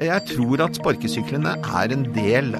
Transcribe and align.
Jeg 0.00 0.22
tror 0.30 0.62
at 0.64 0.78
sparkesyklene 0.78 1.50
er 1.60 1.92
en 1.92 2.06
del, 2.14 2.54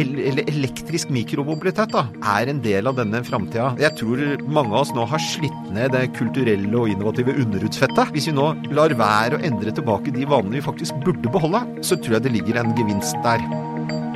eller 0.00 0.46
elektrisk 0.48 1.10
mikromobilitet, 1.12 1.92
da, 1.92 2.06
er 2.38 2.48
en 2.48 2.62
del 2.64 2.88
av 2.88 2.96
denne 2.96 3.20
framtida. 3.26 3.74
Jeg 3.82 3.92
tror 4.00 4.22
mange 4.48 4.72
av 4.72 4.86
oss 4.86 4.92
nå 4.96 5.04
har 5.10 5.20
slitt 5.20 5.68
ned 5.76 5.92
det 5.92 6.06
kulturelle 6.16 6.72
og 6.72 6.88
innovative 6.94 7.34
underhudsfettet. 7.44 8.14
Hvis 8.16 8.30
vi 8.30 8.36
nå 8.38 8.48
lar 8.72 8.96
være 8.96 9.36
å 9.36 9.44
endre 9.44 9.74
tilbake 9.76 10.16
de 10.16 10.24
vanene 10.24 10.56
vi 10.56 10.64
faktisk 10.64 10.96
burde 11.04 11.34
beholde, 11.34 11.60
så 11.84 12.00
tror 12.00 12.16
jeg 12.16 12.24
det 12.24 12.34
ligger 12.38 12.62
en 12.62 12.72
gevinst 12.80 13.20
der. 13.26 13.44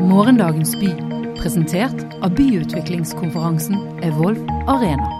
Morgendagens 0.00 0.72
by, 0.80 0.94
presentert 1.36 2.08
av 2.24 2.32
byutviklingskonferansen 2.40 4.00
Evolv 4.08 4.40
Arena. 4.64 5.15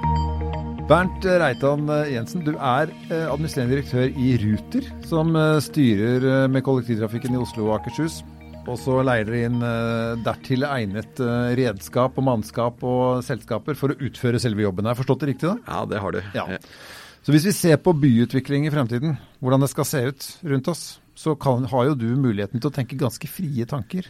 Bernt 0.87 1.25
Reitan 1.27 1.89
Jensen, 2.07 2.45
du 2.47 2.53
er 2.63 2.93
administrerende 3.11 3.75
direktør 3.75 4.05
i 4.23 4.37
Ruter, 4.39 4.85
som 5.03 5.33
styrer 5.59 6.47
med 6.47 6.63
kollektivtrafikken 6.63 7.35
i 7.35 7.41
Oslo 7.43 7.65
og 7.67 7.81
Akershus. 7.81 8.21
Og 8.71 8.79
så 8.79 9.01
leier 9.03 9.27
dere 9.27 9.49
inn 9.49 9.65
dertil 10.23 10.63
egnet 10.69 11.19
redskap 11.59 12.15
og 12.15 12.27
mannskap 12.29 12.85
og 12.87 13.25
selskaper 13.27 13.75
for 13.79 13.91
å 13.91 13.99
utføre 13.99 14.39
selve 14.43 14.63
jobben. 14.63 14.87
Har 14.87 14.95
jeg 14.95 15.01
forstått 15.01 15.25
det 15.25 15.31
riktig 15.33 15.49
da? 15.49 15.57
Ja, 15.67 15.81
det 15.91 16.05
har 16.05 16.15
du. 16.15 16.21
Ja. 16.39 16.47
Så 17.27 17.35
hvis 17.35 17.49
vi 17.49 17.57
ser 17.59 17.83
på 17.83 17.97
byutvikling 17.99 18.69
i 18.69 18.75
fremtiden, 18.75 19.19
hvordan 19.43 19.67
det 19.67 19.73
skal 19.75 19.91
se 19.91 20.05
ut 20.07 20.29
rundt 20.53 20.71
oss, 20.71 20.85
så 21.19 21.35
kan, 21.35 21.67
har 21.67 21.91
jo 21.91 21.99
du 21.99 22.09
muligheten 22.15 22.63
til 22.63 22.71
å 22.71 22.77
tenke 22.79 23.01
ganske 23.01 23.27
frie 23.27 23.67
tanker. 23.67 24.07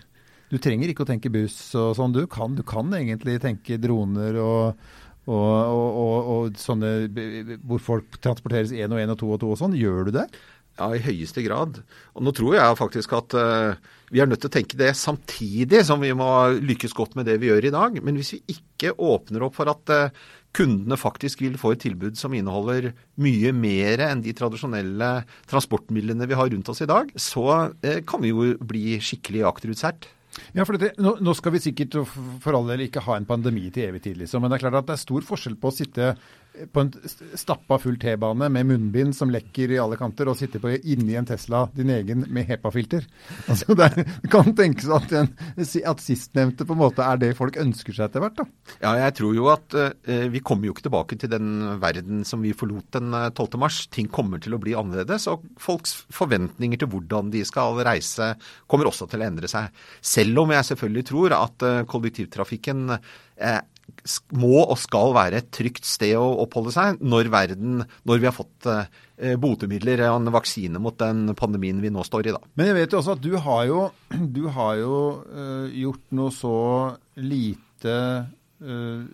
Du 0.53 0.61
trenger 0.63 0.93
ikke 0.93 1.03
å 1.03 1.09
tenke 1.09 1.33
buss 1.33 1.57
og 1.75 1.97
sånn. 1.99 2.13
Du 2.15 2.27
kan, 2.31 2.53
du 2.55 2.63
kan 2.69 2.93
egentlig 2.95 3.41
tenke 3.43 3.81
droner 3.83 4.37
og, 4.39 4.85
og, 5.27 5.97
og, 5.99 6.29
og, 6.33 6.59
sånne 6.61 7.09
hvor 7.67 7.83
folk 7.83 8.21
transporteres 8.23 8.75
én 8.75 8.93
og 8.95 9.03
én 9.03 9.11
og 9.11 9.19
to 9.19 9.33
og 9.35 9.41
to 9.43 9.51
og 9.55 9.59
sånn. 9.59 9.75
Gjør 9.79 10.09
du 10.09 10.15
det? 10.21 10.29
Ja, 10.77 10.91
i 10.93 11.01
høyeste 11.01 11.41
grad. 11.41 11.81
Og 12.15 12.25
nå 12.25 12.33
tror 12.37 12.59
jeg 12.59 12.79
faktisk 12.79 13.15
at 13.17 13.35
uh, 13.35 13.79
vi 14.13 14.21
er 14.21 14.29
nødt 14.29 14.43
til 14.45 14.51
å 14.51 14.57
tenke 14.59 14.79
det 14.79 14.91
samtidig 14.99 15.81
som 15.89 16.03
vi 16.05 16.13
må 16.17 16.29
lykkes 16.61 16.95
godt 16.97 17.17
med 17.17 17.27
det 17.31 17.39
vi 17.41 17.49
gjør 17.49 17.71
i 17.71 17.73
dag. 17.75 17.97
Men 18.05 18.19
hvis 18.21 18.35
vi 18.37 18.59
ikke 18.59 18.93
åpner 19.01 19.47
opp 19.47 19.57
for 19.57 19.73
at 19.73 19.95
uh, 19.95 20.27
kundene 20.57 20.99
faktisk 21.01 21.43
vil 21.45 21.57
få 21.61 21.75
et 21.75 21.83
tilbud 21.85 22.21
som 22.21 22.37
inneholder 22.37 22.91
mye 23.25 23.55
mer 23.57 24.05
enn 24.07 24.23
de 24.25 24.37
tradisjonelle 24.37 25.11
transportmidlene 25.51 26.29
vi 26.29 26.39
har 26.39 26.53
rundt 26.53 26.71
oss 26.73 26.85
i 26.85 26.91
dag, 26.93 27.09
så 27.17 27.49
uh, 27.73 27.99
kan 28.07 28.23
vi 28.23 28.35
jo 28.35 28.53
bli 28.61 29.01
skikkelig 29.01 29.47
akterutseilt. 29.49 30.11
Ja, 30.57 30.65
for 30.65 30.77
dette, 30.77 30.97
nå, 31.03 31.17
nå, 31.25 31.35
skal 31.37 31.55
vi 31.55 31.63
sikkert 31.65 31.99
for 32.07 32.57
all 32.57 32.69
del 32.71 32.87
ikke 32.87 33.05
ha 33.07 33.17
en 33.19 33.29
pandemi 33.29 33.69
til 33.73 33.89
evig 33.91 34.03
tid, 34.07 34.19
liksom. 34.23 34.43
Men 34.43 34.53
det 34.53 34.59
er 34.59 34.67
klart 34.67 34.81
at 34.83 34.91
det 34.91 34.97
er 34.97 35.05
stor 35.05 35.27
forskjell 35.29 35.57
på 35.61 35.73
å 35.73 35.77
sitte 35.77 36.11
på 36.73 36.83
en 36.83 36.91
stappa 37.37 37.79
full 37.81 37.99
T-bane 38.01 38.49
med 38.53 38.69
munnbind 38.69 39.17
som 39.17 39.31
lekker 39.33 39.73
i 39.75 39.81
alle 39.81 39.99
kanter, 40.01 40.29
og 40.31 40.39
sitter 40.39 40.63
på, 40.63 40.73
inni 40.89 41.17
en 41.19 41.29
Tesla, 41.29 41.67
din 41.77 41.91
egen, 41.93 42.27
med 42.33 42.49
HEPA-filter. 42.51 43.07
Altså, 43.47 43.77
det, 43.79 44.05
kan 44.31 44.51
tenkes 44.57 44.89
at, 44.93 45.13
en, 45.17 45.29
at 45.57 46.03
sistnevnte 46.03 46.67
på 46.67 46.75
en 46.75 46.81
måte 46.81 47.05
er 47.05 47.21
det 47.21 47.31
folk 47.39 47.57
ønsker 47.61 47.95
seg 47.95 48.09
etter 48.09 48.23
hvert. 48.25 48.41
da. 48.41 48.75
Ja, 48.83 48.95
jeg 49.05 49.15
tror 49.21 49.37
jo 49.37 49.47
at 49.53 49.77
uh, 49.77 50.27
vi 50.33 50.43
kommer 50.45 50.69
jo 50.69 50.75
ikke 50.75 50.87
tilbake 50.89 51.19
til 51.21 51.31
den 51.33 51.79
verden 51.83 52.25
som 52.29 52.43
vi 52.45 52.55
forlot 52.57 52.99
den 52.99 53.15
12. 53.15 53.59
mars. 53.63 53.85
Ting 53.93 54.11
kommer 54.13 54.43
til 54.43 54.57
å 54.57 54.61
bli 54.63 54.75
annerledes, 54.79 55.29
og 55.31 55.47
folks 55.63 55.95
forventninger 56.15 56.83
til 56.83 56.91
hvordan 56.93 57.31
de 57.35 57.45
skal 57.47 57.79
reise, 57.87 58.33
kommer 58.71 58.91
også 58.91 59.09
til 59.11 59.23
å 59.23 59.29
endre 59.31 59.51
seg. 59.51 59.71
Selv 60.05 60.45
om 60.45 60.53
jeg 60.55 60.71
selvfølgelig 60.73 61.07
tror 61.13 61.39
at 61.39 61.67
uh, 61.67 61.81
kollektivtrafikken 61.89 62.97
uh, 62.97 63.61
må 64.37 64.63
og 64.65 64.79
skal 64.81 65.15
være 65.17 65.43
et 65.43 65.51
trygt 65.55 65.87
sted 65.89 66.15
å 66.19 66.45
oppholde 66.45 66.75
seg 66.75 67.03
når 67.03 67.31
verden, 67.33 67.83
når 68.09 68.23
vi 68.23 68.29
har 68.29 68.37
fått 68.37 68.69
eh, 68.71 69.37
botemidler 69.41 70.05
og 70.09 70.21
en 70.21 70.33
vaksine 70.35 70.81
mot 70.83 70.97
den 71.01 71.35
pandemien 71.39 71.83
vi 71.83 71.93
nå 71.93 72.05
står 72.07 72.31
i. 72.31 72.35
da. 72.37 72.43
Men 72.59 72.71
jeg 72.71 72.79
vet 72.81 72.97
jo 72.97 73.03
også 73.03 73.17
at 73.17 73.25
du 73.25 73.37
har 73.47 73.63
jo, 73.71 73.85
du 74.39 74.43
har 74.57 74.75
jo 74.81 74.97
uh, 75.27 75.69
gjort 75.73 76.17
noe 76.19 76.35
så 76.35 76.57
lite 77.17 77.97
Uh, 78.57 79.05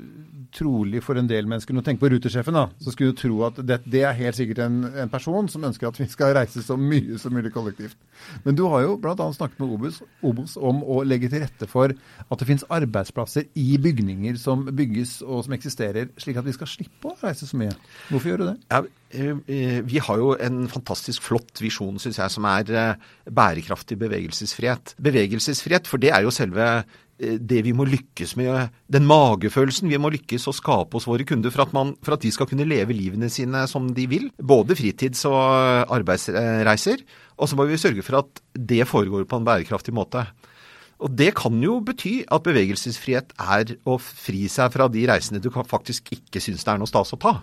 trolig 0.54 1.00
for 1.02 1.18
en 1.18 1.26
del 1.26 1.48
mennesker. 1.50 1.74
Nå 1.74 1.82
tenker 1.82 2.04
på 2.04 2.12
rutesjefen, 2.12 2.54
da. 2.54 2.68
Så 2.78 2.92
skulle 2.94 3.10
du 3.10 3.18
tro 3.18 3.40
at 3.48 3.56
det, 3.66 3.80
det 3.90 4.04
er 4.06 4.14
helt 4.14 4.38
sikkert 4.38 4.60
en, 4.62 4.76
en, 4.86 5.10
person 5.10 5.48
som 5.50 5.66
ønsker 5.66 5.88
at 5.88 5.98
vi 5.98 6.06
skal 6.12 6.36
reise 6.36 6.62
så 6.62 6.76
mye 6.78 7.18
som 7.18 7.34
mulig 7.34 7.50
kollektivt. 7.54 7.98
Men 8.44 8.54
du 8.58 8.62
har 8.70 8.84
jo 8.84 8.94
bl.a. 9.02 9.16
snakket 9.34 9.58
med 9.58 9.74
Obos, 9.74 9.98
Obos, 10.22 10.54
om 10.54 10.84
å 10.86 11.00
legge 11.02 11.32
til 11.32 11.42
rette 11.42 11.66
for 11.66 11.90
at 11.90 12.38
det 12.38 12.48
finnes 12.52 12.66
arbeidsplasser 12.70 13.50
i 13.58 13.80
bygninger 13.82 14.38
som 14.38 14.62
bygges 14.70 15.18
og 15.26 15.42
som 15.48 15.58
eksisterer, 15.58 16.12
slik 16.22 16.38
at 16.38 16.46
vi 16.46 16.54
skal 16.54 16.70
slippe 16.70 17.10
å 17.10 17.18
reise 17.24 17.48
så 17.48 17.58
mye. 17.58 17.74
Hvorfor 18.12 18.30
gjør 18.30 18.44
du 18.44 18.48
det? 18.52 18.56
Ja, 18.70 18.84
vi 19.90 20.00
har 20.06 20.22
jo 20.22 20.36
en 20.38 20.64
fantastisk 20.72 21.26
flott 21.26 21.58
visjon, 21.60 21.98
syns 22.00 22.22
jeg, 22.22 22.32
som 22.32 22.46
er 22.48 22.94
bærekraftig 23.26 23.98
bevegelsesfrihet. 24.06 24.94
Bevegelsesfrihet, 25.02 25.90
for 25.90 26.00
det 26.00 26.14
er 26.14 26.22
jo 26.24 26.32
selve 26.32 26.84
det 27.22 27.60
vi 27.66 27.72
må 27.76 27.86
lykkes 27.86 28.34
med, 28.40 28.72
den 28.90 29.06
magefølelsen 29.08 29.90
vi 29.90 30.00
må 30.00 30.10
lykkes 30.12 30.48
å 30.50 30.54
skape 30.56 30.98
hos 30.98 31.06
våre 31.08 31.26
kunder 31.28 31.54
for 31.54 31.64
at, 31.64 31.74
man, 31.76 31.94
for 32.02 32.16
at 32.16 32.24
de 32.24 32.32
skal 32.34 32.48
kunne 32.50 32.66
leve 32.68 32.96
livene 32.96 33.30
sine 33.32 33.64
som 33.70 33.90
de 33.94 34.06
vil. 34.10 34.30
Både 34.38 34.76
fritids- 34.78 35.24
og 35.30 35.92
arbeidsreiser. 35.92 37.04
Og 37.38 37.50
så 37.50 37.58
må 37.58 37.66
vi 37.68 37.80
sørge 37.80 38.04
for 38.06 38.22
at 38.22 38.42
det 38.54 38.84
foregår 38.90 39.26
på 39.28 39.38
en 39.38 39.46
bærekraftig 39.46 39.94
måte. 39.94 40.26
Og 41.02 41.10
Det 41.18 41.32
kan 41.34 41.56
jo 41.62 41.80
bety 41.82 42.20
at 42.30 42.44
bevegelsesfrihet 42.46 43.34
er 43.42 43.76
å 43.90 43.98
fri 43.98 44.46
seg 44.50 44.70
fra 44.74 44.86
de 44.90 45.02
reisene 45.10 45.42
du 45.42 45.50
faktisk 45.50 46.12
ikke 46.14 46.42
syns 46.42 46.62
det 46.62 46.74
er 46.74 46.82
noe 46.82 46.90
stas 46.90 47.14
å 47.16 47.18
ta. 47.18 47.40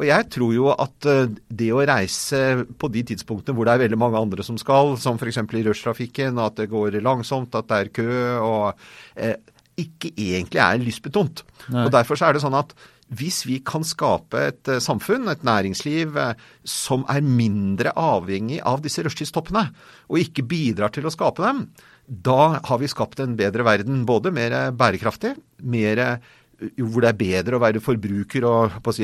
Og 0.00 0.06
jeg 0.08 0.28
tror 0.32 0.52
jo 0.56 0.70
at 0.72 1.08
det 1.52 1.70
å 1.76 1.82
reise 1.84 2.64
på 2.80 2.88
de 2.92 3.02
tidspunktene 3.12 3.56
hvor 3.56 3.68
det 3.68 3.74
er 3.74 3.82
veldig 3.84 3.98
mange 4.00 4.20
andre 4.20 4.46
som 4.46 4.56
skal, 4.60 4.94
som 5.00 5.20
f.eks. 5.20 5.42
i 5.44 5.64
rushtrafikken, 5.66 6.40
at 6.40 6.56
det 6.56 6.70
går 6.72 6.96
langsomt, 7.04 7.52
at 7.58 7.68
det 7.68 7.80
er 7.82 7.92
kø, 8.00 8.08
og 8.40 8.80
eh, 9.20 9.36
ikke 9.80 10.14
egentlig 10.16 10.62
er 10.64 10.80
lystbetont. 10.80 11.44
Nei. 11.68 11.84
Og 11.84 11.92
Derfor 11.92 12.16
så 12.16 12.30
er 12.30 12.36
det 12.36 12.44
sånn 12.46 12.56
at 12.56 12.72
hvis 13.10 13.42
vi 13.48 13.58
kan 13.66 13.82
skape 13.86 14.40
et 14.52 14.68
samfunn, 14.82 15.26
et 15.32 15.42
næringsliv, 15.46 16.14
som 16.62 17.02
er 17.10 17.24
mindre 17.26 17.90
avhengig 17.98 18.60
av 18.62 18.84
disse 18.84 19.02
rushtidstoppene, 19.02 19.64
og 20.06 20.20
ikke 20.22 20.46
bidrar 20.46 20.94
til 20.94 21.08
å 21.08 21.12
skape 21.12 21.42
dem, 21.42 21.64
da 22.06 22.60
har 22.66 22.78
vi 22.78 22.90
skapt 22.90 23.22
en 23.22 23.34
bedre 23.38 23.66
verden. 23.66 24.04
Både 24.06 24.30
mer 24.34 24.54
bærekraftig, 24.78 25.34
mer 25.62 26.20
hvor 26.60 27.04
det 27.04 27.10
er 27.10 27.18
bedre 27.18 27.56
å 27.56 27.62
være 27.62 27.80
forbruker 27.82 28.44
og, 28.48 28.76
og, 28.84 29.00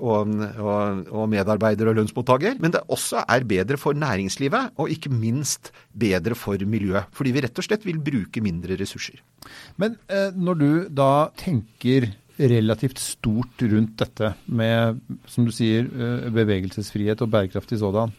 og, 0.00 1.02
og, 1.10 1.24
medarbeider 1.32 1.90
og 1.90 1.98
lønnsmottaker. 1.98 2.58
Men 2.62 2.74
det 2.74 2.84
også 2.92 3.24
er 3.24 3.46
bedre 3.50 3.78
for 3.80 3.98
næringslivet, 3.98 4.76
og 4.80 4.92
ikke 4.94 5.12
minst 5.12 5.72
bedre 5.90 6.38
for 6.38 6.60
miljøet. 6.62 7.10
Fordi 7.16 7.34
vi 7.34 7.44
rett 7.46 7.58
og 7.58 7.66
slett 7.66 7.86
vil 7.88 8.00
bruke 8.04 8.42
mindre 8.44 8.78
ressurser. 8.80 9.22
Men 9.80 9.98
eh, 10.12 10.30
når 10.36 10.60
du 10.60 10.70
da 10.94 11.12
tenker 11.40 12.12
relativt 12.40 13.00
stort 13.02 13.60
rundt 13.68 13.98
dette 14.00 14.32
med, 14.48 15.02
som 15.28 15.44
du 15.44 15.52
sier, 15.52 15.90
bevegelsesfrihet 16.32 17.20
og 17.20 17.34
bærekraftig 17.34 17.82
sådan, 17.82 18.14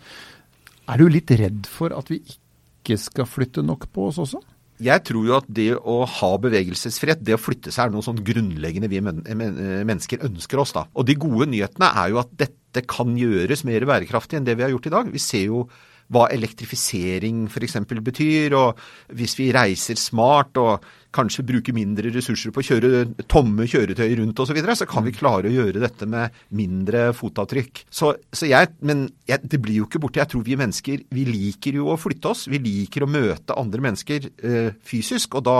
er 0.91 1.01
du 1.01 1.07
litt 1.09 1.31
redd 1.39 1.65
for 1.69 1.95
at 1.95 2.09
vi 2.11 2.19
ikke 2.21 2.99
skal 3.01 3.29
flytte 3.29 3.63
nok 3.65 3.87
på 3.93 4.09
oss 4.11 4.19
også? 4.21 4.41
Jeg 4.81 5.03
tror 5.05 5.27
jo 5.27 5.37
at 5.37 5.47
det 5.51 5.69
å 5.77 6.01
ha 6.09 6.31
bevegelsesfrihet, 6.41 7.21
det 7.25 7.35
å 7.37 7.41
flytte 7.41 7.73
seg, 7.73 7.87
er 7.87 7.93
noe 7.93 8.05
sånn 8.05 8.23
grunnleggende 8.25 8.89
vi 8.91 9.01
men 9.03 9.21
men 9.37 9.61
mennesker 9.87 10.25
ønsker 10.25 10.61
oss. 10.61 10.73
da. 10.73 10.87
Og 10.95 11.05
de 11.05 11.17
gode 11.21 11.49
nyhetene 11.51 11.91
er 12.03 12.11
jo 12.13 12.21
at 12.23 12.33
dette 12.39 12.85
kan 12.89 13.13
gjøres 13.19 13.65
mer 13.67 13.85
bærekraftig 13.85 14.39
enn 14.39 14.47
det 14.47 14.57
vi 14.57 14.65
har 14.65 14.73
gjort 14.73 14.89
i 14.89 14.95
dag. 14.95 15.11
Vi 15.13 15.21
ser 15.21 15.45
jo 15.45 15.65
hva 16.11 16.27
elektrifisering 16.33 17.45
f.eks. 17.47 17.77
betyr, 18.03 18.55
og 18.57 18.79
hvis 19.15 19.37
vi 19.39 19.51
reiser 19.55 19.99
smart 19.99 20.59
og 20.61 20.87
kanskje 21.11 21.43
bruker 21.47 21.75
mindre 21.75 22.11
ressurser 22.13 22.53
på 22.55 22.61
å 22.61 22.65
kjøre 22.65 23.25
tomme 23.31 23.67
kjøretøy 23.67 24.15
rundt 24.19 24.39
osv., 24.39 24.51
så, 24.51 24.55
videre, 24.55 24.75
så 24.79 24.87
kan 24.89 25.05
vi 25.05 25.15
klare 25.15 25.47
å 25.47 25.53
gjøre 25.53 25.83
dette 25.83 26.07
med 26.09 26.35
mindre 26.55 27.09
fotavtrykk. 27.15 27.85
Så, 27.91 28.13
så 28.31 28.49
jeg, 28.49 28.73
Men 28.87 29.05
jeg, 29.29 29.43
det 29.47 29.59
blir 29.63 29.81
jo 29.81 29.87
ikke 29.87 30.01
borte. 30.03 30.19
Jeg 30.19 30.31
tror 30.33 30.43
vi 30.47 30.59
mennesker 30.59 31.05
vi 31.15 31.23
liker 31.27 31.79
jo 31.79 31.91
å 31.91 31.99
flytte 31.99 32.33
oss. 32.33 32.47
Vi 32.51 32.59
liker 32.63 33.05
å 33.05 33.11
møte 33.11 33.57
andre 33.59 33.83
mennesker 33.87 34.27
øh, 34.27 34.73
fysisk. 34.87 35.39
Og, 35.39 35.45
da, 35.47 35.57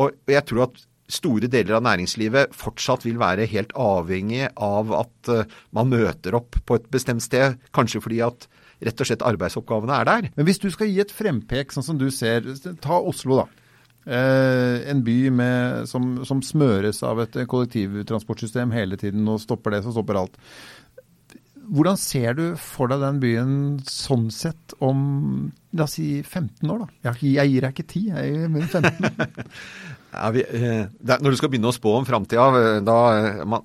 og 0.00 0.32
jeg 0.32 0.44
tror 0.48 0.66
at 0.68 0.80
store 1.12 1.50
deler 1.52 1.76
av 1.76 1.84
næringslivet 1.84 2.56
fortsatt 2.56 3.04
vil 3.04 3.20
være 3.20 3.48
helt 3.50 3.74
avhengig 3.76 4.46
av 4.56 4.92
at 4.96 5.32
uh, 5.32 5.42
man 5.76 5.90
møter 5.92 6.38
opp 6.38 6.56
på 6.64 6.78
et 6.78 6.88
bestemt 6.92 7.24
sted. 7.24 7.58
Kanskje 7.76 8.00
fordi 8.04 8.22
at 8.24 8.48
rett 8.86 9.02
og 9.02 9.08
slett 9.08 9.24
arbeidsoppgavene 9.26 9.98
er 9.98 10.08
der. 10.08 10.30
Men 10.36 10.48
hvis 10.48 10.60
du 10.62 10.68
skal 10.74 10.90
gi 10.90 11.00
et 11.02 11.14
frempek, 11.14 11.74
sånn 11.74 11.86
som 11.86 11.98
du 12.00 12.08
ser, 12.14 12.46
ta 12.82 13.00
Oslo 13.00 13.42
da. 13.42 13.48
Eh, 14.02 14.82
en 14.90 15.02
by 15.06 15.16
med, 15.30 15.88
som, 15.90 16.16
som, 16.26 16.40
smøres 16.42 17.04
av 17.06 17.20
et 17.22 17.36
kollektivtransportsystem 17.46 18.72
hele 18.74 18.98
tiden 18.98 19.28
og 19.30 19.38
stopper 19.42 19.76
det, 19.76 19.84
så 19.84 19.94
stopper 19.94 20.18
alt. 20.18 20.40
hvordan 21.70 21.96
ser 21.96 22.34
du 22.34 22.56
for 22.58 22.90
deg 22.90 22.98
den 23.04 23.20
byen 23.22 23.52
sånn 23.86 24.26
sett 24.34 24.74
om 24.82 25.52
la 25.72 25.86
oss 25.86 25.94
si 26.00 26.18
15 26.22 26.66
år, 26.66 26.82
da? 26.82 27.12
Jeg, 27.12 27.30
jeg 27.36 27.52
gir 27.52 27.64
deg 27.64 27.76
ikke 27.76 27.92
10, 27.92 28.08
jeg 28.10 28.34
gir 28.34 28.50
min 28.50 28.66
15. 28.66 29.30
Ja, 30.12 30.28
vi, 30.34 30.42
eh, 30.44 30.86
det, 31.00 31.16
når 31.24 31.32
du 31.32 31.36
skal 31.40 31.48
begynne 31.48 31.70
å 31.70 31.74
spå 31.74 31.94
om 31.96 32.04
framtida 32.04 32.44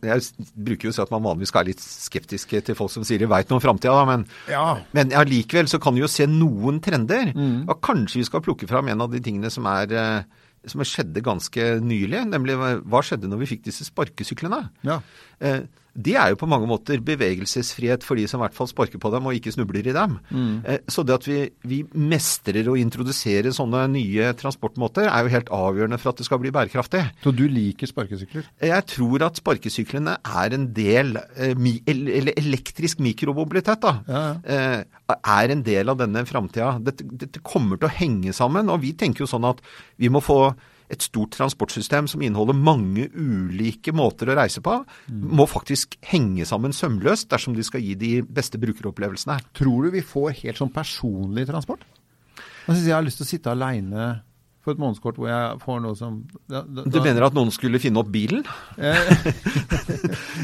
Jeg 0.08 0.22
bruker 0.56 0.88
jo 0.88 0.94
å 0.94 0.96
si 0.96 1.02
at 1.04 1.12
man 1.12 1.26
vanligvis 1.26 1.52
skal 1.52 1.64
være 1.66 1.74
litt 1.74 1.84
skeptisk 1.84 2.56
til 2.64 2.78
folk 2.78 2.94
som 2.94 3.04
sier 3.08 3.20
de 3.20 3.28
veit 3.28 3.50
noe 3.52 3.60
om 3.60 3.64
framtida, 3.66 4.06
men, 4.08 4.24
Ja. 4.48 4.78
men 4.96 5.12
allikevel 5.12 5.68
så 5.68 5.80
kan 5.84 5.94
vi 5.98 6.02
jo 6.06 6.08
se 6.08 6.26
noen 6.26 6.80
trender. 6.80 7.34
Og 7.68 7.82
kanskje 7.84 8.22
vi 8.22 8.28
skal 8.30 8.42
plukke 8.46 8.68
fram 8.70 8.88
en 8.88 9.02
av 9.02 9.12
de 9.12 9.20
tingene 9.20 9.52
som 9.52 9.68
er 9.68 9.92
eh, 9.92 10.24
som 10.68 10.82
skjedde 10.84 11.22
ganske 11.24 11.68
nylig, 11.84 12.24
nemlig 12.28 12.56
hva 12.58 13.02
skjedde 13.06 13.30
når 13.30 13.44
vi 13.44 13.50
fikk 13.56 13.64
disse 13.68 13.86
sparkesyklene? 13.88 14.70
Ja. 14.88 15.02
Eh, 15.40 15.62
Det 15.98 16.14
er 16.20 16.30
jo 16.30 16.38
på 16.38 16.48
mange 16.50 16.68
måter 16.70 17.02
bevegelsesfrihet 17.02 18.04
for 18.06 18.20
de 18.20 18.28
som 18.30 18.40
i 18.40 18.46
hvert 18.46 18.58
fall 18.58 18.70
sparker 18.70 19.02
på 19.02 19.10
dem 19.14 19.26
og 19.26 19.34
ikke 19.38 19.54
snubler 19.56 19.88
i 19.90 19.96
dem. 19.96 20.18
Mm. 20.30 20.52
Så 20.94 21.04
det 21.08 21.16
at 21.18 21.26
vi, 21.28 21.40
vi 21.66 21.80
mestrer 21.98 22.70
å 22.70 22.76
introdusere 22.78 23.54
sånne 23.56 23.88
nye 23.96 24.30
transportmåter 24.38 25.10
er 25.10 25.26
jo 25.26 25.34
helt 25.34 25.50
avgjørende 25.58 26.00
for 26.02 26.14
at 26.14 26.22
det 26.22 26.28
skal 26.30 26.42
bli 26.44 26.54
bærekraftig. 26.54 27.02
Så 27.24 27.34
du 27.34 27.46
liker 27.50 27.90
sparkesykler? 27.90 28.46
Jeg 28.70 28.88
tror 28.94 29.26
at 29.28 29.42
sparkesyklene 29.42 30.18
er 30.22 30.58
en 30.58 30.70
del, 30.78 31.16
eh, 31.36 31.58
eller 31.90 32.34
elektrisk 32.38 33.02
mikromobilitet, 33.04 33.82
da, 33.82 33.98
Ja, 34.08 34.24
ja. 34.46 35.18
er 35.18 35.52
en 35.52 35.64
del 35.66 35.90
av 35.90 35.98
denne 36.00 36.26
framtida. 36.30 36.76
Dette, 36.84 37.06
dette 37.10 37.42
kommer 37.42 37.78
til 37.80 37.90
å 37.90 37.96
henge 37.98 38.34
sammen, 38.38 38.70
og 38.70 38.82
vi 38.86 38.94
tenker 38.94 39.26
jo 39.26 39.32
sånn 39.34 39.48
at 39.50 39.62
vi 39.98 40.10
må 40.14 40.22
få 40.24 40.54
et 40.94 41.04
stort 41.04 41.36
transportsystem 41.36 42.07
som 42.07 42.22
inneholder 42.24 42.56
mange 42.56 43.10
ulike 43.12 43.92
måter 43.95 44.31
å 44.31 44.38
reise 44.39 44.63
på, 44.63 44.78
må 45.12 45.48
faktisk 45.50 45.98
henge 46.07 46.48
sammen 46.48 46.75
sømløst 46.75 47.30
dersom 47.31 47.57
de 47.57 47.66
skal 47.68 47.84
gi 47.84 47.95
de 48.00 48.13
beste 48.24 48.60
brukeropplevelsene. 48.62 49.39
Tror 49.57 49.88
du 49.88 49.98
vi 49.98 50.06
får 50.06 50.38
helt 50.44 50.62
sånn 50.62 50.74
personlig 50.74 51.48
transport? 51.50 51.84
Jeg 52.68 52.75
synes 52.75 52.88
jeg 52.88 52.95
har 52.95 53.06
lyst 53.06 53.22
til 53.22 53.28
å 53.28 53.31
sitte 53.34 53.51
aleine 53.54 54.07
for 54.68 54.75
et 54.75 54.81
månedskort 54.84 55.18
hvor 55.19 55.30
jeg 55.31 55.60
får 55.64 55.81
noe 55.86 55.96
som 55.98 56.19
da, 56.52 56.62
da, 56.62 56.84
Du 56.92 57.00
mener 57.00 57.28
at 57.28 57.36
noen 57.38 57.52
skulle 57.56 57.80
finne 57.81 58.02
opp 58.02 58.12
bilen? 58.12 58.44
ja, 58.84 58.94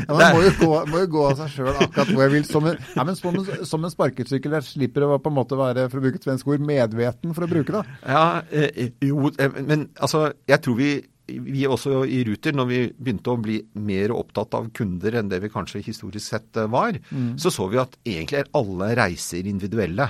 Man 0.08 0.38
må 0.38 0.44
jo 0.46 0.52
gå, 0.62 0.72
må 0.90 1.04
jo 1.04 1.10
gå 1.18 1.26
av 1.28 1.40
seg 1.44 1.58
sjøl 1.58 1.72
akkurat 1.76 2.12
hvor 2.14 2.24
jeg 2.26 2.34
vil. 2.38 2.46
Som 2.48 2.70
en, 2.72 2.80
ja, 2.96 3.06
men 3.08 3.20
som, 3.20 3.40
en, 3.40 3.66
som 3.68 3.84
en 3.84 3.94
sparkesykkel 3.94 4.56
der 4.56 4.66
slipper 4.66 5.08
å 5.08 5.20
på 5.20 5.32
en 5.32 5.38
måte 5.38 5.60
være 5.60 5.88
for 5.92 6.00
å 6.00 6.06
bruke 6.06 6.22
et 6.22 6.28
svensk 6.28 6.50
ord, 6.50 6.64
medveten 6.64 7.36
for 7.36 7.46
å 7.46 7.52
bruke 7.52 7.76
det. 7.76 7.84
Ja, 8.08 8.28
eh, 8.52 8.94
jo, 9.04 9.32
eh, 9.38 9.60
men 9.64 9.90
altså, 10.00 10.30
jeg 10.50 10.64
tror 10.64 10.80
vi, 10.80 10.92
vi 11.28 11.66
også 11.68 12.04
i 12.08 12.24
Ruter, 12.28 12.56
når 12.56 12.70
vi 12.70 12.82
begynte 12.98 13.34
å 13.34 13.40
bli 13.42 13.60
mer 13.84 14.14
opptatt 14.16 14.56
av 14.58 14.70
kunder 14.76 15.20
enn 15.20 15.32
det 15.32 15.42
vi 15.44 15.52
kanskje 15.52 15.84
historisk 15.84 16.26
sett 16.26 16.64
var, 16.64 16.72
var, 16.74 17.00
så 17.40 17.52
så 17.54 17.68
vi 17.72 17.82
at 17.82 17.98
egentlig 18.04 18.42
er 18.42 18.54
alle 18.58 18.94
reiser 18.98 19.48
individuelle. 19.50 20.08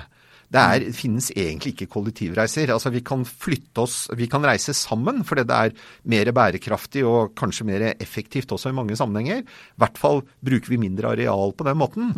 Det 0.54 0.62
er, 0.62 0.88
finnes 0.96 1.30
egentlig 1.34 1.74
ikke 1.74 1.90
kollektivreiser. 1.96 2.74
Altså 2.74 2.92
Vi 2.94 3.04
kan 3.06 3.26
flytte 3.26 3.86
oss, 3.86 3.98
vi 4.18 4.28
kan 4.32 4.46
reise 4.46 4.76
sammen 4.78 5.24
fordi 5.28 5.46
det 5.50 5.60
er 5.70 5.76
mer 6.10 6.32
bærekraftig 6.36 7.06
og 7.08 7.34
kanskje 7.40 7.68
mer 7.70 7.88
effektivt 7.94 8.52
også 8.54 8.70
i 8.70 8.78
mange 8.78 8.98
sammenhenger. 9.00 9.44
I 9.44 9.82
hvert 9.82 9.98
fall 9.98 10.22
bruker 10.44 10.74
vi 10.74 10.82
mindre 10.82 11.14
areal 11.14 11.54
på 11.58 11.68
den 11.68 11.80
måten. 11.80 12.12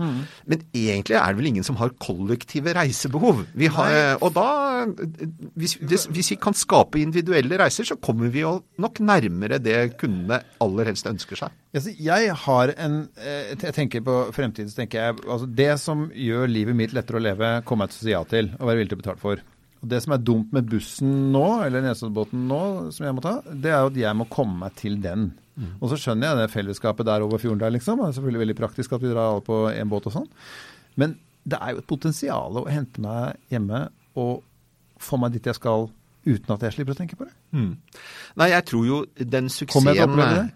Men 0.46 0.66
egentlig 0.74 1.20
er 1.20 1.32
det 1.32 1.40
vel 1.40 1.52
ingen 1.54 1.68
som 1.68 1.78
har 1.80 1.96
kollektive 2.02 2.74
reisebehov. 2.76 3.46
Vi 3.56 3.70
har, 3.72 4.18
og 4.22 4.34
da, 4.36 4.48
hvis, 5.56 5.78
hvis 5.82 6.08
hvis 6.16 6.32
vi 6.34 6.38
kan 6.42 6.56
skape 6.58 7.02
individuelle 7.02 7.60
reiser, 7.60 7.88
så 7.88 7.98
kommer 8.02 8.32
vi 8.34 8.44
jo 8.44 8.58
nok 8.82 9.00
nærmere 9.00 9.60
det 9.62 9.98
kundene 10.02 10.42
aller 10.64 10.92
helst 10.92 11.08
ønsker 11.10 11.46
seg. 11.46 11.54
Jeg 11.76 12.36
har 12.46 12.72
en 12.80 13.02
eh, 13.20 13.52
Jeg 13.60 13.76
tenker 13.76 14.04
på 14.06 14.14
fremtiden, 14.36 14.70
så 14.72 14.80
tenker 14.80 15.02
jeg 15.02 15.18
altså 15.26 15.50
Det 15.50 15.74
som 15.82 16.06
gjør 16.16 16.48
livet 16.48 16.78
mitt 16.78 16.96
lettere 16.96 17.20
å 17.20 17.26
leve, 17.26 17.50
kommer 17.68 17.90
jeg 17.90 17.96
til 17.96 18.00
å 18.00 18.06
si 18.06 18.14
ja 18.14 18.24
til 18.32 18.52
og 18.56 18.70
være 18.70 18.80
villig 18.80 18.94
til 18.94 19.00
å 19.00 19.04
betale 19.04 19.24
for. 19.24 19.42
Og 19.84 19.90
Det 19.92 20.00
som 20.06 20.16
er 20.16 20.24
dumt 20.24 20.54
med 20.56 20.70
bussen 20.72 21.16
nå, 21.34 21.48
eller 21.66 21.84
Nesoddbåten 21.84 22.46
nå, 22.50 22.62
som 22.96 23.10
jeg 23.10 23.18
må 23.18 23.26
ta, 23.26 23.40
det 23.52 23.74
er 23.74 23.84
jo 23.84 23.92
at 23.92 24.00
jeg 24.06 24.20
må 24.22 24.30
komme 24.32 24.56
meg 24.64 24.78
til 24.80 24.96
den. 25.04 25.34
Og 25.80 25.92
så 25.92 26.00
skjønner 26.00 26.32
jeg 26.32 26.40
det 26.42 26.54
fellesskapet 26.54 27.08
der 27.08 27.24
over 27.24 27.40
fjorden 27.40 27.62
der, 27.62 27.72
liksom. 27.72 28.02
Det 28.02 28.10
er 28.10 28.16
selvfølgelig 28.18 28.44
veldig 28.44 28.58
praktisk 28.60 28.96
at 28.96 29.04
vi 29.04 29.12
drar 29.12 29.30
alle 29.34 29.46
på 29.46 29.60
én 29.72 29.92
båt 29.92 30.10
og 30.10 30.16
sånn. 30.18 30.28
Men 31.00 31.16
det 31.48 31.60
er 31.62 31.76
jo 31.76 31.84
et 31.84 31.88
potensial 31.88 32.60
å 32.60 32.66
hente 32.68 33.04
meg 33.04 33.38
hjemme 33.54 33.86
og 34.20 34.42
få 35.00 35.20
meg 35.22 35.36
dit 35.36 35.48
jeg 35.48 35.58
skal, 35.60 35.88
uten 36.26 36.54
at 36.56 36.64
jeg 36.66 36.74
slipper 36.76 36.96
å 36.96 36.98
tenke 36.98 37.18
på 37.20 37.28
det. 37.28 37.34
Nei, 38.36 38.48
jeg 38.52 38.66
tror 38.66 38.86
jo 38.90 38.98
den 39.16 39.48
suksessen, 39.54 39.94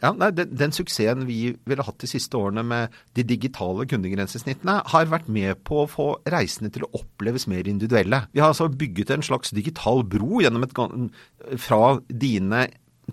ja, 0.01 0.11
nei, 0.17 0.31
den, 0.35 0.51
den 0.57 0.73
suksessen 0.75 1.27
vi 1.29 1.55
ville 1.69 1.85
hatt 1.85 1.99
de 2.01 2.09
siste 2.09 2.37
årene 2.39 2.63
med 2.65 2.97
de 3.17 3.23
digitale 3.23 3.85
kundegrensesnittene, 3.89 4.79
har 4.89 5.05
vært 5.13 5.29
med 5.29 5.61
på 5.63 5.83
å 5.83 5.87
få 5.89 6.09
reisende 6.29 6.73
til 6.73 6.87
å 6.87 6.91
oppleves 7.03 7.47
mer 7.47 7.69
individuelle. 7.69 8.23
Vi 8.33 8.41
har 8.43 8.51
altså 8.51 8.67
bygget 8.69 9.13
en 9.15 9.25
slags 9.25 9.53
digital 9.55 10.03
bro 10.03 10.41
et, 10.43 11.09
fra 11.57 11.99
dine 12.09 12.67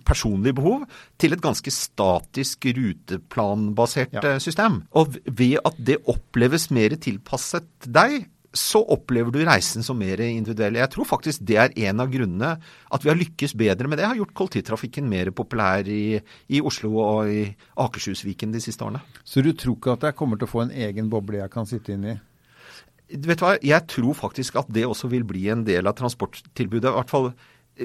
personlige 0.05 0.53
behov 0.59 0.83
til 1.17 1.33
et 1.33 1.41
ganske 1.41 1.71
statisk 1.73 2.67
ruteplanbasert 2.77 4.13
Ja. 4.13 4.21
eh, 4.35 4.39
system. 4.39 4.83
Og 4.93 5.17
ved 5.25 5.59
at 5.65 5.75
det 5.83 5.99
oppleves 6.07 6.71
mer 6.71 6.91
tilpasset 7.01 7.69
deg, 7.87 8.27
så 8.57 8.81
opplever 8.93 9.33
du 9.35 9.41
reisen 9.47 9.85
som 9.87 9.99
mer 10.01 10.21
individuell. 10.25 10.79
Jeg 10.81 10.93
tror 10.93 11.09
faktisk 11.09 11.45
det 11.47 11.59
er 11.61 11.75
en 11.89 12.03
av 12.03 12.11
grunnene 12.13 12.53
at 12.57 13.05
vi 13.05 13.13
har 13.13 13.19
lykkes 13.19 13.57
bedre 13.59 13.91
med 13.91 14.01
det. 14.01 14.09
Har 14.09 14.19
gjort 14.19 14.35
kollektivtrafikken 14.37 15.09
mer 15.11 15.31
populær 15.37 15.89
i, 15.89 16.19
i 16.49 16.63
Oslo 16.65 16.95
og 17.03 17.33
i 17.33 17.43
Akershusviken 17.85 18.55
de 18.55 18.63
siste 18.65 18.85
årene. 18.87 19.03
Så 19.25 19.45
du 19.45 19.53
tror 19.53 19.77
ikke 19.77 19.97
at 19.97 20.09
jeg 20.09 20.19
kommer 20.19 20.41
til 20.41 20.49
å 20.49 20.55
få 20.55 20.65
en 20.67 20.75
egen 20.89 21.11
boble 21.13 21.43
jeg 21.43 21.53
kan 21.53 21.69
sitte 21.69 21.95
inne 21.97 22.17
i? 22.17 22.23
Vet 23.07 23.39
du 23.39 23.45
hva, 23.45 23.55
Jeg 23.63 23.87
tror 23.87 24.17
faktisk 24.19 24.57
at 24.59 24.73
det 24.75 24.87
også 24.87 25.11
vil 25.13 25.27
bli 25.29 25.47
en 25.53 25.63
del 25.67 25.87
av 25.87 25.95
transporttilbudet. 25.99 26.91
I 26.91 26.99
hvert 26.99 27.13
fall 27.13 27.31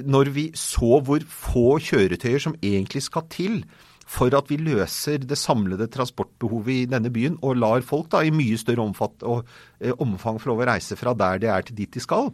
når 0.08 0.32
vi 0.32 0.46
så 0.56 1.02
hvor 1.04 1.24
få 1.28 1.76
kjøretøyer 1.84 2.40
som 2.40 2.56
egentlig 2.64 3.04
skal 3.06 3.28
til 3.32 3.62
for 4.12 4.34
at 4.36 4.50
vi 4.52 4.60
løser 4.60 5.24
det 5.24 5.40
samlede 5.40 5.88
transportbehovet 5.92 6.74
i 6.76 6.90
denne 6.92 7.12
byen, 7.14 7.38
og 7.42 7.60
lar 7.62 7.86
folk 7.86 8.12
da 8.12 8.24
i 8.26 8.34
mye 8.36 8.60
større 8.60 8.84
omfatt 8.84 9.24
og, 9.24 9.46
eh, 9.80 9.96
omfang 10.04 10.42
få 10.42 10.52
lov 10.52 10.66
å 10.66 10.74
reise 10.74 11.00
fra 11.00 11.16
der 11.16 11.40
de 11.40 11.48
er 11.48 11.64
til 11.68 11.80
dit 11.80 11.92
de 11.92 12.04
skal, 12.04 12.32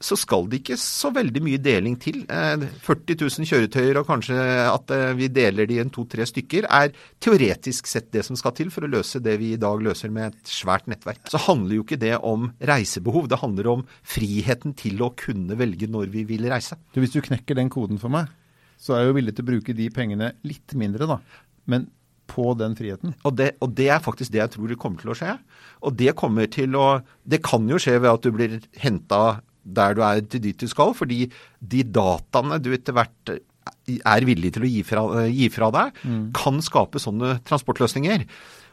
så 0.00 0.16
skal 0.16 0.46
det 0.48 0.62
ikke 0.62 0.78
så 0.80 1.10
veldig 1.12 1.42
mye 1.44 1.60
deling 1.60 1.96
til. 2.00 2.22
Eh, 2.24 2.62
40 2.86 3.18
000 3.20 3.48
kjøretøyer 3.50 4.00
og 4.00 4.08
kanskje 4.08 4.38
at 4.64 4.94
eh, 4.96 5.12
vi 5.18 5.28
deler 5.28 5.68
de 5.68 5.76
i 5.82 5.84
to-tre 5.92 6.24
stykker, 6.28 6.68
er 6.70 6.94
teoretisk 7.20 7.90
sett 7.90 8.08
det 8.14 8.24
som 8.24 8.38
skal 8.38 8.54
til 8.56 8.72
for 8.72 8.86
å 8.86 8.90
løse 8.90 9.20
det 9.20 9.36
vi 9.42 9.52
i 9.54 9.60
dag 9.60 9.82
løser 9.84 10.12
med 10.14 10.32
et 10.32 10.52
svært 10.54 10.88
nettverk. 10.90 11.26
Så 11.28 11.42
handler 11.50 11.76
jo 11.76 11.84
ikke 11.84 12.00
det 12.00 12.16
om 12.16 12.48
reisebehov, 12.70 13.28
det 13.28 13.42
handler 13.42 13.74
om 13.76 13.86
friheten 14.00 14.76
til 14.78 15.02
å 15.04 15.12
kunne 15.12 15.58
velge 15.60 15.90
når 15.90 16.08
vi 16.14 16.24
vil 16.32 16.48
reise. 16.48 16.80
Du, 16.94 17.02
hvis 17.02 17.12
du 17.12 17.20
knekker 17.24 17.58
den 17.58 17.72
koden 17.72 18.00
for 18.00 18.12
meg, 18.14 18.32
så 18.80 18.94
er 18.96 19.02
jeg 19.02 19.10
jo 19.10 19.16
villig 19.18 19.34
til 19.36 19.44
å 19.44 19.50
bruke 19.50 19.76
de 19.76 19.88
pengene 19.92 20.32
litt 20.48 20.74
mindre, 20.78 21.08
da. 21.10 21.18
Men 21.70 21.88
på 22.30 22.52
den 22.58 22.76
friheten. 22.78 23.14
Og 23.26 23.34
det, 23.36 23.52
og 23.64 23.74
det 23.76 23.88
er 23.90 24.02
faktisk 24.02 24.32
det 24.32 24.42
jeg 24.42 24.54
tror 24.54 24.70
det 24.70 24.78
kommer 24.80 25.02
til 25.02 25.12
å 25.12 25.18
skje. 25.18 25.34
Og 25.86 25.96
det 25.98 26.14
kommer 26.18 26.46
til 26.52 26.76
å 26.78 26.88
Det 27.26 27.40
kan 27.42 27.66
jo 27.68 27.78
skje 27.80 27.96
ved 27.98 28.10
at 28.12 28.26
du 28.26 28.30
blir 28.34 28.60
henta 28.78 29.40
der 29.60 29.94
du 29.94 30.02
er 30.06 30.22
til 30.24 30.40
dit 30.40 30.56
du 30.56 30.68
skal, 30.70 30.94
fordi 30.96 31.26
de 31.60 31.82
dataene 31.84 32.58
du 32.62 32.70
etter 32.72 32.96
hvert 32.96 33.34
er 33.90 34.24
villig 34.24 34.54
til 34.54 34.64
å 34.64 34.70
gi 34.70 34.80
fra, 34.86 35.02
gi 35.28 35.50
fra 35.52 35.68
deg, 35.74 36.00
kan 36.34 36.62
skape 36.64 37.02
sånne 37.02 37.36
transportløsninger. 37.46 38.24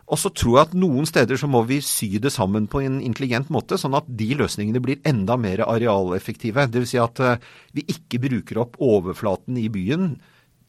Og 0.08 0.20
så 0.22 0.32
tror 0.32 0.54
jeg 0.54 0.68
at 0.70 0.76
noen 0.80 1.08
steder 1.08 1.40
så 1.40 1.50
må 1.52 1.66
vi 1.68 1.82
sy 1.84 2.14
det 2.24 2.32
sammen 2.32 2.70
på 2.72 2.80
en 2.86 3.02
intelligent 3.04 3.50
måte, 3.52 3.76
sånn 3.80 3.98
at 3.98 4.08
de 4.08 4.30
løsningene 4.40 4.80
blir 4.84 5.02
enda 5.08 5.36
mer 5.40 5.66
arealeffektive. 5.66 6.70
Dvs. 6.72 6.94
Si 6.94 7.02
at 7.02 7.20
eh, 7.24 7.42
vi 7.76 7.84
ikke 7.92 8.22
bruker 8.24 8.62
opp 8.64 8.80
overflaten 8.84 9.60
i 9.60 9.68
byen 9.74 10.14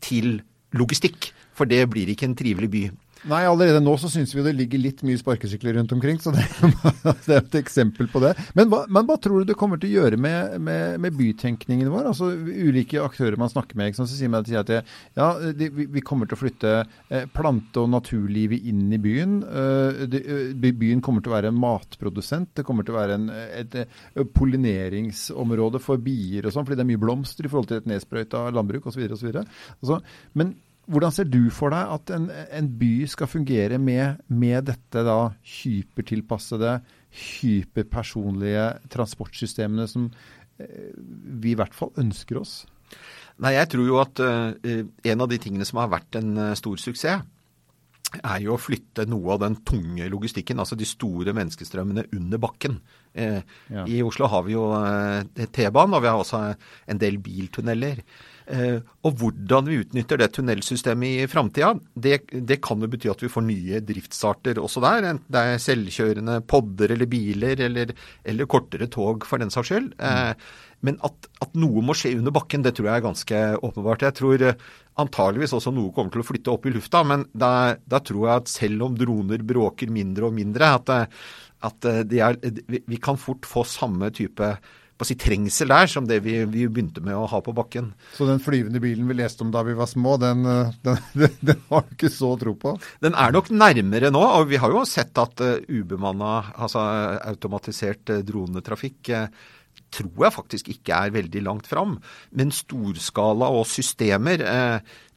til 0.02 0.40
logistikk, 0.74 1.30
for 1.54 1.70
det 1.70 1.84
blir 1.92 2.10
ikke 2.10 2.26
en 2.28 2.38
trivelig 2.38 2.70
by. 2.72 2.82
Nei, 3.26 3.40
allerede 3.48 3.80
nå 3.82 3.96
så 3.98 4.06
syns 4.12 4.30
vi 4.36 4.44
det 4.46 4.52
ligger 4.54 4.78
litt 4.78 5.00
mye 5.06 5.18
sparkesykler 5.18 5.74
rundt 5.74 5.92
omkring, 5.96 6.20
så 6.22 6.30
det, 6.34 6.44
det 7.26 7.34
er 7.34 7.40
et 7.40 7.56
eksempel 7.58 8.06
på 8.12 8.22
det. 8.22 8.34
Men 8.54 8.70
hva, 8.70 8.84
men 8.86 9.08
hva 9.08 9.16
tror 9.18 9.42
du 9.42 9.48
det 9.50 9.56
kommer 9.58 9.80
til 9.80 9.90
å 9.90 10.04
gjøre 10.04 10.20
med, 10.22 10.54
med, 10.62 11.00
med 11.02 11.16
bytenkningen 11.18 11.90
vår? 11.90 12.10
Altså 12.12 12.30
Ulike 12.30 13.02
aktører 13.02 13.38
man 13.40 13.50
snakker 13.50 13.78
med, 13.80 13.96
så 13.98 14.06
sier 14.06 14.30
man 14.30 14.46
at 14.46 14.70
ja, 14.70 15.28
de, 15.50 15.70
vi, 15.80 16.04
kommer 16.06 16.30
til 16.30 16.38
å 16.38 16.42
flytte 16.44 16.74
eh, 16.78 17.26
plante- 17.34 17.82
og 17.82 17.90
naturlivet 17.96 18.68
inn 18.70 18.86
i 18.94 19.00
byen. 19.02 19.40
Eh, 19.42 20.04
eh, 20.06 20.54
by- 20.54 20.76
byen 20.78 21.02
kommer 21.04 21.24
til 21.24 21.32
å 21.32 21.36
være 21.36 21.50
en 21.52 21.58
matprodusent. 21.58 22.52
Det 22.58 22.66
kommer 22.66 22.86
til 22.86 22.94
å 22.94 23.00
være 23.00 23.18
en, 23.18 23.28
et, 23.34 23.74
eh, 23.82 24.24
pollineringsområde 24.38 25.82
for 25.82 25.98
bier 26.02 26.46
og 26.46 26.54
sånn, 26.54 26.68
fordi 26.68 26.78
det 26.78 26.86
er 26.86 26.92
mye 26.92 27.02
blomster 27.02 27.46
i 27.46 27.50
forhold 27.50 27.72
til 27.72 27.82
et 27.82 27.90
nedsprøyta 27.90 28.46
landbruk 28.54 28.88
osv. 28.88 29.04
Altså, 29.10 30.00
men 30.38 30.54
hvordan 30.88 31.12
ser 31.14 31.28
du 31.28 31.42
for 31.54 31.74
deg 31.74 31.92
at 31.98 32.12
en, 32.16 32.28
en 32.32 32.68
by 32.80 32.92
skal 33.10 33.30
fungere 33.30 33.78
med, 33.80 34.22
med 34.32 34.68
dette 34.70 35.04
da 35.04 35.18
hypertilpassede, 35.44 36.78
hyperpersonlige 37.12 38.66
transportsystemene 38.92 39.88
som 39.90 40.08
eh, 40.60 40.92
vi 40.96 41.52
i 41.52 41.58
hvert 41.58 41.76
fall 41.76 41.92
ønsker 42.00 42.40
oss? 42.40 42.62
Nei, 43.44 43.54
jeg 43.58 43.70
tror 43.74 43.90
jo 43.90 43.98
at 44.02 44.22
eh, 44.24 44.86
en 45.12 45.24
av 45.24 45.28
de 45.30 45.40
tingene 45.42 45.66
som 45.68 45.82
har 45.82 45.92
vært 45.92 46.18
en 46.20 46.32
eh, 46.48 46.56
stor 46.58 46.80
suksess, 46.80 47.26
er 48.08 48.38
jo 48.40 48.54
å 48.54 48.60
flytte 48.60 49.04
noe 49.04 49.34
av 49.34 49.42
den 49.42 49.58
tunge 49.68 50.06
logistikken, 50.08 50.62
altså 50.62 50.78
de 50.80 50.86
store 50.88 51.34
menneskestrømmene, 51.36 52.06
under 52.16 52.40
bakken. 52.40 52.78
Ja. 53.12 53.82
I 53.84 53.98
Oslo 54.00 54.30
har 54.32 54.46
vi 54.46 54.54
jo 54.54 54.62
T-banen, 55.36 55.92
og 55.92 56.00
vi 56.00 56.08
har 56.08 56.16
også 56.16 56.40
en 56.88 57.02
del 57.02 57.18
biltunneler. 57.20 58.00
Eh, 58.48 58.78
og 59.04 59.18
hvordan 59.20 59.66
vi 59.68 59.80
utnytter 59.82 60.20
det 60.20 60.30
tunnelsystemet 60.32 61.24
i 61.24 61.26
framtida, 61.28 61.74
det, 61.92 62.22
det 62.32 62.56
kan 62.64 62.80
jo 62.80 62.88
bety 62.88 63.10
at 63.12 63.20
vi 63.20 63.28
får 63.32 63.44
nye 63.44 63.80
driftsarter 63.84 64.60
også 64.62 64.80
der. 64.84 65.08
Enten 65.10 65.34
det 65.34 65.42
er 65.44 65.60
selvkjørende 65.60 66.38
podder 66.48 66.94
eller 66.94 67.10
biler, 67.10 67.60
eller, 67.66 67.92
eller 68.24 68.48
kortere 68.48 68.88
tog 68.92 69.26
for 69.28 69.42
den 69.42 69.52
saks 69.52 69.72
skyld. 69.72 69.90
Mm. 69.98 70.48
men 70.86 70.96
at, 71.04 71.28
at 71.42 71.56
noe 71.58 71.82
må 71.84 71.96
skje 71.98 72.14
under 72.16 72.32
bakken, 72.32 72.62
det 72.64 72.76
tror 72.76 72.88
jeg 72.88 73.00
er 73.00 73.04
ganske 73.08 73.42
åpenbart. 73.68 74.06
Jeg 74.06 74.16
tror 74.16 74.46
eh, 74.48 74.66
antageligvis 75.02 75.56
også 75.58 75.74
noe 75.74 75.92
kommer 75.92 76.14
til 76.14 76.24
å 76.24 76.28
flytte 76.30 76.54
opp 76.54 76.66
i 76.70 76.72
lufta, 76.72 77.04
men 77.04 77.28
da, 77.36 77.52
da 77.84 78.00
tror 78.00 78.24
jeg 78.24 78.44
at 78.44 78.52
selv 78.54 78.88
om 78.88 78.96
droner 78.96 79.44
bråker 79.44 79.92
mindre 79.92 80.30
og 80.30 80.36
mindre, 80.38 80.72
at, 80.78 81.14
at 81.68 81.92
er, 81.92 82.40
vi, 82.64 83.02
kan 83.02 83.20
fort 83.20 83.46
få 83.46 83.66
samme 83.68 84.08
type 84.14 84.54
si, 85.06 85.14
trengsel 85.18 85.70
der 85.70 85.90
som 85.90 86.06
det 86.08 86.20
vi, 86.24 86.40
vi 86.50 86.66
begynte 86.66 87.02
med 87.04 87.14
å 87.14 87.26
ha 87.30 87.40
på 87.44 87.54
bakken. 87.56 87.92
Så 88.16 88.26
den 88.28 88.40
flyvende 88.42 88.80
bilen 88.82 89.06
vi 89.10 89.18
leste 89.18 89.44
om 89.44 89.52
da 89.54 89.62
vi 89.66 89.76
var 89.78 89.90
små, 89.90 90.16
den, 90.20 90.46
eh, 90.48 90.72
den, 90.86 90.98
den, 91.22 91.36
den 91.52 91.60
har 91.70 91.84
du 91.86 91.94
ikke 91.94 92.12
så 92.12 92.32
tro 92.40 92.56
på? 92.58 92.74
Den 93.04 93.14
er 93.18 93.34
nok 93.34 93.52
nærmere 93.54 94.10
nå, 94.14 94.24
og 94.40 94.48
vi 94.50 94.58
har 94.60 94.74
jo 94.74 94.82
sett 94.88 95.18
at 95.22 95.44
uh, 95.44 95.54
ubemanna, 95.70 96.32
altså 96.58 96.82
automatisert 97.30 98.14
uh, 98.14 98.24
dronetrafikk 98.26 99.12
uh, 99.14 99.28
tror 99.94 100.26
jeg 100.26 100.34
faktisk 100.34 100.72
ikke 100.72 100.96
er 101.06 101.14
veldig 101.14 101.44
langt 101.46 101.68
fram. 101.70 101.94
Men 102.36 102.50
storskala 102.52 103.48
og 103.54 103.64
systemer 103.70 104.42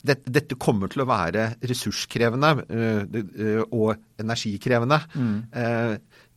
det, 0.02 0.16
Dette 0.24 0.56
kommer 0.56 0.88
til 0.90 1.04
å 1.04 1.08
være 1.10 1.50
ressurskrevende 1.68 2.54
og 3.68 4.22
energikrevende. 4.22 5.02
Mm. 5.12 5.36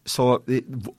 Så 0.04 0.26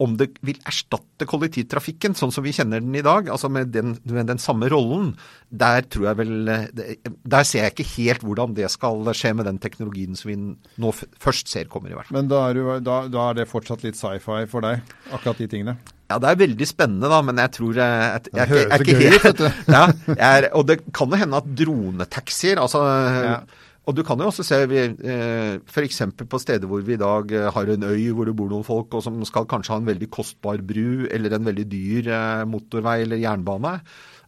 om 0.02 0.16
det 0.18 0.32
vil 0.46 0.58
erstatte 0.66 1.28
kollektivtrafikken 1.30 2.16
sånn 2.18 2.34
som 2.34 2.46
vi 2.46 2.54
kjenner 2.56 2.82
den 2.82 2.96
i 2.98 3.04
dag, 3.06 3.30
altså 3.30 3.52
med 3.54 3.70
den, 3.76 3.96
med 4.10 4.32
den, 4.32 4.42
samme 4.42 4.70
rollen, 4.72 5.12
der 5.50 5.86
tror 5.86 6.10
jeg 6.10 6.20
vel 6.20 6.34
Der 6.50 7.46
ser 7.46 7.68
jeg 7.68 7.76
ikke 7.76 7.88
helt 7.96 8.26
hvordan 8.26 8.56
det 8.58 8.70
skal 8.74 9.06
skje 9.14 9.36
med 9.38 9.46
den 9.50 9.60
teknologien 9.62 10.18
som 10.18 10.32
vi 10.32 10.38
nå 10.82 10.94
først 11.22 11.52
ser 11.52 11.70
kommer, 11.70 11.94
i 11.94 11.98
hvert 11.98 12.10
fall. 12.10 12.18
Men 12.18 12.32
da 12.32 12.48
er, 12.50 12.58
du, 12.58 12.72
da, 12.86 13.04
da 13.12 13.28
er 13.30 13.42
det 13.42 13.50
fortsatt 13.52 13.86
litt 13.86 14.00
sci-fi 14.00 14.46
for 14.50 14.66
deg, 14.66 14.82
akkurat 15.14 15.44
de 15.44 15.50
tingene? 15.52 15.78
Ja, 16.06 16.20
det 16.22 16.30
er 16.30 16.42
veldig 16.44 16.66
spennende, 16.70 17.10
da, 17.10 17.20
men 17.26 17.40
jeg 17.42 17.52
tror 17.56 17.78
jeg, 17.80 17.94
jeg, 18.02 18.26
jeg, 18.30 18.50
jeg, 18.50 18.58
jeg 18.58 18.74
er 18.74 18.84
ikke 18.84 18.98
helt 19.02 19.40
ja, 19.78 19.86
er, 20.14 20.50
Og 20.58 20.68
det 20.70 20.80
kan 20.94 21.10
jo 21.10 21.18
hende 21.18 21.40
at 21.42 21.48
dronetaxier 21.58 22.62
altså 22.62 22.82
ja. 22.86 23.38
Og 23.86 23.94
du 23.94 24.02
kan 24.06 24.18
jo 24.18 24.32
også 24.32 24.46
se 24.46 24.58
eh, 24.66 25.60
f.eks. 25.62 26.02
på 26.26 26.42
steder 26.42 26.70
hvor 26.70 26.82
vi 26.82 26.96
i 26.96 27.02
dag 27.02 27.30
har 27.54 27.70
en 27.70 27.86
øy 27.86 28.10
hvor 28.16 28.26
det 28.26 28.36
bor 28.38 28.50
noen 28.50 28.66
folk, 28.66 28.98
og 28.98 29.06
som 29.06 29.22
skal 29.30 29.46
kanskje 29.50 29.76
ha 29.76 29.82
en 29.82 29.92
veldig 29.92 30.10
kostbar 30.10 30.64
bru 30.66 31.06
eller 31.06 31.38
en 31.38 31.46
veldig 31.52 31.68
dyr 31.70 32.12
motorvei 32.50 33.04
eller 33.06 33.22
jernbane. 33.22 33.78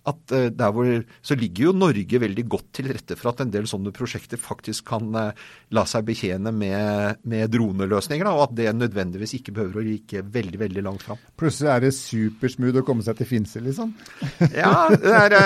At 0.07 0.31
der 0.31 0.73
hvor, 0.75 0.87
så 1.21 1.35
ligger 1.39 1.67
jo 1.69 1.73
Norge 1.75 2.21
veldig 2.23 2.45
godt 2.49 2.69
til 2.79 2.91
rette 2.93 3.17
for 3.19 3.31
at 3.33 3.43
en 3.43 3.51
del 3.53 3.67
sånne 3.69 3.91
prosjekter 3.95 4.39
faktisk 4.39 4.87
kan 4.91 5.09
la 5.11 5.83
seg 5.89 6.05
betjene 6.07 6.53
med, 6.55 7.19
med 7.27 7.51
droneløsninger, 7.51 8.27
da, 8.27 8.35
og 8.37 8.45
at 8.47 8.55
det 8.59 8.75
nødvendigvis 8.77 9.35
ikke 9.39 9.55
behøver 9.57 9.81
å 9.81 9.85
like 9.87 10.23
veldig 10.37 10.61
veldig 10.63 10.85
langt 10.85 11.03
fram. 11.07 11.19
Plutselig 11.39 11.73
er 11.73 11.83
det 11.83 11.93
supersmooth 11.97 12.81
å 12.81 12.85
komme 12.87 13.05
seg 13.05 13.19
til 13.19 13.29
Finse, 13.29 13.63
liksom? 13.63 13.91
ja, 14.61 14.71
det 14.93 15.13
er, 15.19 15.37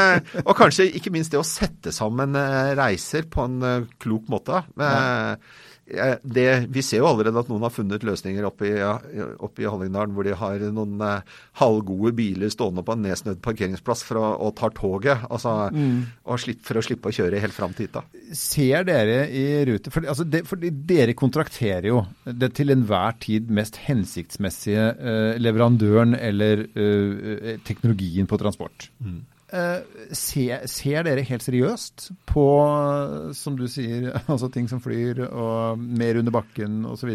og 0.46 0.54
kanskje 0.60 0.92
ikke 1.00 1.14
minst 1.14 1.34
det 1.34 1.42
å 1.42 1.48
sette 1.48 1.94
sammen 1.96 2.38
reiser 2.78 3.28
på 3.32 3.48
en 3.48 3.90
klok 4.02 4.30
måte. 4.32 4.64
Ja. 4.78 5.36
Det, 5.92 6.48
vi 6.72 6.84
ser 6.86 7.02
jo 7.02 7.10
allerede 7.10 7.42
at 7.42 7.50
noen 7.52 7.66
har 7.66 7.74
funnet 7.74 8.06
løsninger 8.08 8.46
oppe 8.48 8.70
i, 8.70 8.76
oppe 9.44 9.64
i 9.64 9.68
Hallingdalen 9.68 10.14
hvor 10.16 10.28
de 10.28 10.36
har 10.38 10.64
noen 10.72 11.02
uh, 11.04 11.42
halvgode 11.60 12.14
biler 12.18 12.52
stående 12.54 12.84
på 12.86 12.96
en 12.96 13.04
nedsnødd 13.06 13.42
parkeringsplass 13.44 14.06
for 14.08 14.22
å, 14.22 14.30
og 14.48 14.54
tar 14.60 14.76
toget. 14.78 15.26
Altså, 15.30 15.56
mm. 15.74 15.98
slipp, 16.44 16.62
for 16.68 16.80
å 16.80 16.86
slippe 16.86 17.12
å 17.12 17.16
kjøre 17.16 17.42
helt 17.44 17.56
fram 17.56 17.76
til 17.76 17.90
hytta. 17.90 18.06
Ser 18.38 18.88
dere 18.88 19.26
i 19.28 19.44
rute 19.68 19.92
For, 19.92 20.06
altså 20.08 20.26
det, 20.28 20.46
for 20.48 20.62
dere 20.62 21.16
kontrakterer 21.18 21.90
jo 21.90 22.04
det 22.26 22.54
til 22.58 22.74
enhver 22.74 23.18
tid 23.22 23.52
mest 23.52 23.82
hensiktsmessige 23.86 24.88
eh, 24.96 25.42
leverandøren 25.42 26.16
eller 26.18 26.66
eh, 26.72 27.60
teknologien 27.68 28.30
på 28.30 28.40
transport. 28.42 28.90
Mm. 29.04 29.22
Uh, 29.52 29.84
ser, 30.16 30.64
ser, 30.72 31.02
dere 31.04 31.26
helt 31.28 31.44
seriøst 31.44 32.06
på, 32.30 32.46
som 33.36 33.58
du 33.60 33.66
sier, 33.68 34.14
altså 34.32 34.48
ting 34.54 34.70
som 34.72 34.80
flyr 34.84 35.26
og 35.28 35.82
mer 35.82 36.22
under 36.22 36.36
bakken 36.36 36.86
osv., 36.88 37.12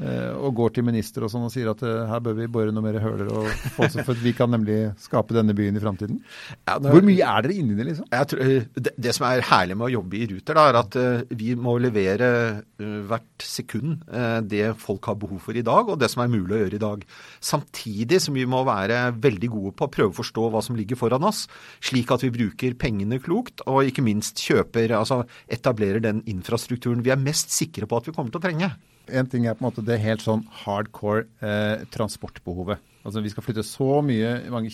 og 0.00 0.54
går 0.58 0.74
til 0.74 0.86
minister 0.86 1.24
og 1.24 1.30
sånn 1.32 1.46
og 1.46 1.52
sier 1.54 1.70
at 1.70 1.82
uh, 1.86 2.04
her 2.10 2.22
bør 2.24 2.36
vi 2.38 2.48
bore 2.50 2.72
noe 2.74 2.84
mer 2.84 2.98
høler, 3.02 3.28
og 3.30 3.48
få, 3.76 3.88
for 4.06 4.18
vi 4.18 4.34
kan 4.36 4.50
nemlig 4.50 4.78
skape 5.00 5.36
denne 5.36 5.54
byen 5.56 5.78
i 5.78 5.82
framtiden? 5.82 6.20
Ja, 6.66 6.78
Hvor 6.82 7.04
mye 7.06 7.28
er 7.28 7.46
dere 7.46 7.58
inni 7.58 7.78
det, 7.78 7.88
liksom? 7.90 8.08
Tror, 8.10 8.42
det, 8.74 8.94
det, 8.96 9.14
som 9.14 9.26
er 9.28 9.44
herlig 9.50 9.78
med 9.78 9.88
å 9.88 9.92
jobbe 9.96 10.18
i 10.18 10.28
Ruter, 10.32 10.58
da, 10.58 10.66
er 10.70 10.80
at 10.80 10.98
vi 11.38 11.54
må 11.58 11.76
levere 11.82 12.30
hvert 12.78 13.44
sekund 13.44 14.02
det 14.50 14.64
folk 14.80 15.06
har 15.10 15.18
behov 15.20 15.42
for 15.44 15.56
i 15.56 15.64
dag, 15.66 15.90
og 15.90 16.00
det 16.00 16.10
som 16.12 16.24
er 16.24 16.32
mulig 16.32 16.56
å 16.56 16.62
gjøre 16.64 16.78
i 16.78 16.82
dag. 16.82 17.04
Samtidig 17.44 18.20
som 18.24 18.36
vi 18.36 18.46
må 18.50 18.64
være 18.66 19.06
veldig 19.22 19.50
gode 19.52 19.74
på 19.78 19.88
å 19.88 19.92
prøve 19.92 20.12
å 20.12 20.18
forstå 20.18 20.48
hva 20.52 20.62
som 20.64 20.78
ligger 20.78 20.98
foran 21.00 21.26
oss, 21.28 21.44
slik 21.84 22.10
at 22.14 22.24
vi 22.26 22.32
bruker 22.34 22.78
pengene 22.80 23.20
klokt, 23.22 23.64
og 23.70 23.88
ikke 23.88 24.04
minst 24.06 24.42
kjøper, 24.44 24.96
altså 24.98 25.22
etablerer 25.52 26.02
den 26.04 26.24
infrastrukturen 26.30 27.04
vi 27.04 27.14
er 27.14 27.20
mest 27.20 27.54
sikre 27.54 27.88
på 27.88 28.00
at 28.00 28.08
vi 28.08 28.16
kommer 28.16 28.34
til 28.34 28.42
å 28.42 28.46
trenge. 28.48 28.74
En 29.12 29.28
ting 29.28 29.46
er 29.46 29.56
på 29.56 29.64
en 29.64 29.68
måte 29.70 29.84
det 29.84 30.00
helt 30.02 30.24
sånn 30.24 30.46
hardcore 30.64 31.26
eh, 31.44 31.84
transportbehovet. 31.92 32.82
Altså 33.04 33.20
Vi 33.20 33.30
skal 33.32 33.44
flytte 33.44 33.62
så 33.66 33.98
mye, 34.04 34.30
mange, 34.52 34.70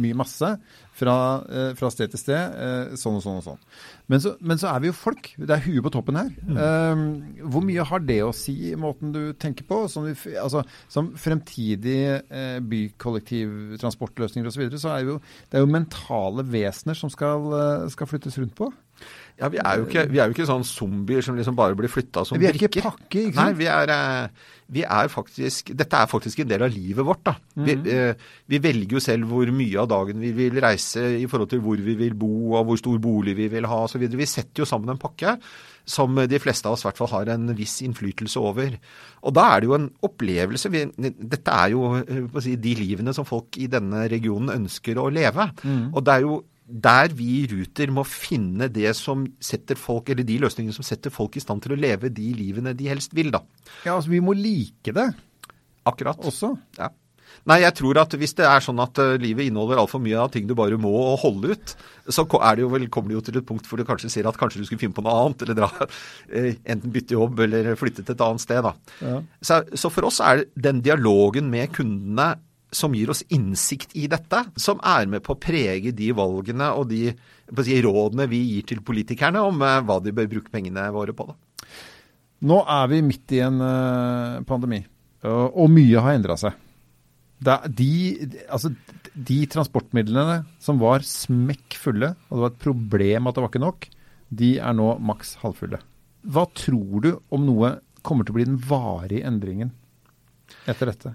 mye 0.00 0.16
masse 0.16 0.48
fra, 0.96 1.16
eh, 1.44 1.74
fra, 1.76 1.90
sted 1.92 2.08
til 2.12 2.22
sted, 2.22 2.54
eh, 2.56 2.94
sånn 2.96 3.18
og 3.18 3.24
sånn 3.24 3.40
og 3.42 3.44
sånn. 3.44 3.60
Men 4.08 4.22
så, 4.24 4.32
men 4.40 4.60
så, 4.60 4.70
er 4.70 4.80
vi 4.80 4.88
jo 4.88 4.96
folk. 4.96 5.28
Det 5.36 5.52
er 5.52 5.64
huet 5.66 5.84
på 5.84 5.92
toppen 5.92 6.16
her. 6.16 6.32
Mm. 6.46 7.42
hvor 7.52 7.64
mye 7.66 7.84
har 7.84 8.00
det 8.00 8.20
å 8.24 8.32
si 8.34 8.54
i 8.70 8.78
måten 8.80 9.12
du 9.12 9.34
tenker 9.36 9.66
på? 9.68 9.82
Som, 9.92 10.08
altså, 10.08 10.62
som 10.88 11.12
fremtidige 11.20 12.22
eh, 12.30 12.58
bykollektivtransportløsninger 12.64 14.48
osv., 14.48 14.56
så, 14.56 14.62
videre, 14.64 14.80
så 14.80 14.94
er 14.94 15.04
jo, 15.04 15.20
det 15.50 15.60
er 15.60 15.66
jo 15.66 15.74
mentale 15.74 16.46
vesener 16.48 16.96
som 16.96 17.12
skal, 17.12 17.52
skal 17.92 18.08
flyttes 18.08 18.40
rundt 18.40 18.56
på. 18.56 18.70
Ja, 19.36 19.50
vi 19.52 19.58
er, 19.60 19.72
jo 19.76 19.84
ikke, 19.84 20.06
vi 20.08 20.20
er 20.20 20.30
jo 20.30 20.32
ikke 20.32 20.46
sånn 20.48 20.62
zombier 20.64 21.24
som 21.24 21.36
liksom 21.36 21.56
bare 21.58 21.76
blir 21.76 21.92
flytta 21.92 22.22
som 22.24 22.38
brikker. 22.38 22.56
Vi 22.56 22.64
er 22.64 22.70
ikke 22.70 22.84
pakke, 22.86 23.24
ikke 23.26 23.36
sant? 23.36 23.42
Nei, 23.42 23.58
vi 23.58 23.66
er, 23.68 23.92
vi 24.72 24.84
er, 24.86 25.10
faktisk 25.12 25.74
Dette 25.76 26.00
er 26.00 26.08
faktisk 26.08 26.40
en 26.40 26.48
del 26.48 26.64
av 26.64 26.72
livet 26.72 27.04
vårt, 27.04 27.20
da. 27.28 27.34
Mm. 27.60 27.66
Vi, 27.68 27.74
vi, 28.54 28.60
velger 28.64 28.96
jo 28.96 29.02
selv 29.04 29.28
hvor 29.28 29.52
mye 29.52 29.82
av 29.82 29.90
dagen 29.92 30.24
vi 30.24 30.32
vil 30.38 30.56
reise 30.64 31.04
i 31.20 31.28
forhold 31.28 31.52
til 31.52 31.60
hvor 31.66 31.84
vi 31.84 31.98
vil 32.00 32.16
bo, 32.16 32.32
og 32.56 32.70
hvor 32.70 32.80
stor 32.80 32.96
bolig 33.02 33.36
vi 33.36 33.50
vil 33.52 33.68
ha 33.68 33.82
osv. 33.84 34.08
Vi 34.08 34.30
setter 34.30 34.64
jo 34.64 34.70
sammen 34.72 34.94
en 34.94 35.04
pakke 35.04 35.36
som 35.86 36.16
de 36.16 36.40
fleste 36.42 36.66
av 36.66 36.74
oss 36.74 36.82
i 36.82 36.88
hvert 36.88 36.98
fall 36.98 37.12
har 37.12 37.36
en 37.36 37.52
viss 37.60 37.76
innflytelse 37.84 38.40
over. 38.40 38.74
Og 39.28 39.36
da 39.36 39.50
er 39.52 39.60
det 39.60 39.68
jo 39.68 39.76
en 39.76 39.88
opplevelse 40.08 40.72
vi, 40.72 40.86
Dette 40.96 41.60
er 41.60 41.76
jo 41.76 41.92
si, 42.40 42.56
de 42.56 42.72
livene 42.80 43.14
som 43.14 43.28
folk 43.28 43.60
i 43.60 43.68
denne 43.70 44.08
regionen 44.10 44.56
ønsker 44.56 44.98
å 44.98 45.10
leve. 45.12 45.50
Mm. 45.62 45.90
Og 45.92 46.00
det 46.00 46.16
er 46.16 46.24
jo 46.24 46.40
der 46.66 47.12
vi 47.14 47.28
i 47.40 47.46
Ruter 47.50 47.92
må 47.94 48.02
finne 48.08 48.68
det 48.72 48.90
som 48.98 49.24
setter 49.42 49.78
folk, 49.78 50.10
eller 50.10 50.26
de 50.26 50.40
løsningene 50.42 50.74
som 50.74 50.86
setter 50.86 51.14
folk 51.14 51.38
i 51.38 51.42
stand 51.42 51.62
til 51.62 51.76
å 51.76 51.80
leve 51.80 52.10
de 52.10 52.32
livene 52.34 52.74
de 52.76 52.90
helst 52.90 53.14
vil, 53.14 53.30
da. 53.34 53.44
Ja, 53.86 53.94
altså 53.96 54.10
vi 54.10 54.22
må 54.24 54.34
like 54.34 54.94
det. 54.96 55.10
Akkurat. 55.86 56.18
Også. 56.26 56.56
Ja. 56.78 56.90
Nei, 57.46 57.60
jeg 57.62 57.74
tror 57.78 57.98
at 58.00 58.14
hvis 58.18 58.34
det 58.38 58.46
er 58.48 58.62
sånn 58.64 58.80
at 58.82 58.98
uh, 59.02 59.14
livet 59.20 59.46
inneholder 59.46 59.78
altfor 59.82 60.00
mye 60.02 60.18
av 60.18 60.32
ting 60.34 60.48
du 60.48 60.54
bare 60.58 60.78
må 60.80 60.92
holde 61.20 61.54
ut, 61.54 61.74
så 62.10 62.24
er 62.40 62.58
det 62.58 62.64
jo 62.64 62.70
vel, 62.72 62.88
kommer 62.90 63.12
det 63.12 63.18
jo 63.18 63.24
til 63.28 63.38
et 63.40 63.46
punkt 63.46 63.68
hvor 63.68 63.78
du 63.78 63.86
kanskje 63.86 64.10
ser 64.10 64.26
at 64.30 64.38
kanskje 64.40 64.62
du 64.62 64.66
skulle 64.66 64.82
finne 64.82 64.96
på 64.96 65.04
noe 65.06 65.14
annet, 65.20 65.44
eller 65.46 65.58
dra, 65.60 65.70
uh, 65.70 66.50
enten 66.72 66.94
bytte 66.94 67.18
jobb 67.18 67.44
eller 67.46 67.74
flytte 67.78 68.02
til 68.02 68.16
et 68.16 68.26
annet 68.26 68.42
sted. 68.42 68.66
da. 68.66 68.74
Ja. 69.02 69.20
Så, 69.38 69.60
så 69.78 69.92
for 69.94 70.10
oss 70.10 70.18
er 70.24 70.46
den 70.58 70.82
dialogen 70.86 71.50
med 71.52 71.70
kundene 71.76 72.32
som 72.74 72.94
gir 72.94 73.10
oss 73.12 73.22
innsikt 73.32 73.94
i 73.96 74.06
dette, 74.10 74.42
som 74.58 74.80
er 74.84 75.06
med 75.10 75.22
på 75.24 75.34
å 75.34 75.40
prege 75.40 75.92
de 75.96 76.10
valgene 76.16 76.72
og 76.74 76.88
de 76.90 77.10
si, 77.12 77.78
rådene 77.82 78.26
vi 78.30 78.42
gir 78.42 78.66
til 78.68 78.82
politikerne 78.86 79.42
om 79.46 79.62
uh, 79.62 79.78
hva 79.86 80.00
de 80.02 80.14
bør 80.14 80.28
bruke 80.30 80.52
pengene 80.52 80.88
våre 80.94 81.14
på. 81.16 81.28
Da. 81.30 81.36
Nå 82.46 82.60
er 82.76 82.92
vi 82.92 83.02
midt 83.06 83.36
i 83.36 83.42
en 83.46 83.62
uh, 83.62 84.44
pandemi, 84.48 84.82
og 85.26 85.66
mye 85.72 86.02
har 86.02 86.18
endra 86.18 86.36
seg. 86.38 86.54
De, 87.36 87.90
altså, 88.48 88.70
de, 89.12 89.38
transportmidlene 89.52 90.38
som 90.62 90.78
var 90.80 91.04
smekk 91.04 91.76
fulle, 91.80 92.14
og 92.28 92.32
det 92.32 92.44
var 92.44 92.54
et 92.54 92.62
problem 92.62 93.28
at 93.28 93.36
det 93.36 93.44
var 93.44 93.52
ikke 93.52 93.64
nok, 93.64 93.88
de 94.36 94.54
er 94.58 94.76
nå 94.76 94.94
maks 95.04 95.36
halvfulle. 95.42 95.80
Hva 96.26 96.46
tror 96.56 97.04
du 97.04 97.10
om 97.34 97.44
noe 97.46 97.76
kommer 98.06 98.26
til 98.26 98.34
å 98.34 98.38
bli 98.38 98.48
den 98.48 98.58
varige 98.62 99.26
endringen 99.28 99.74
etter 100.70 100.90
dette? 100.90 101.12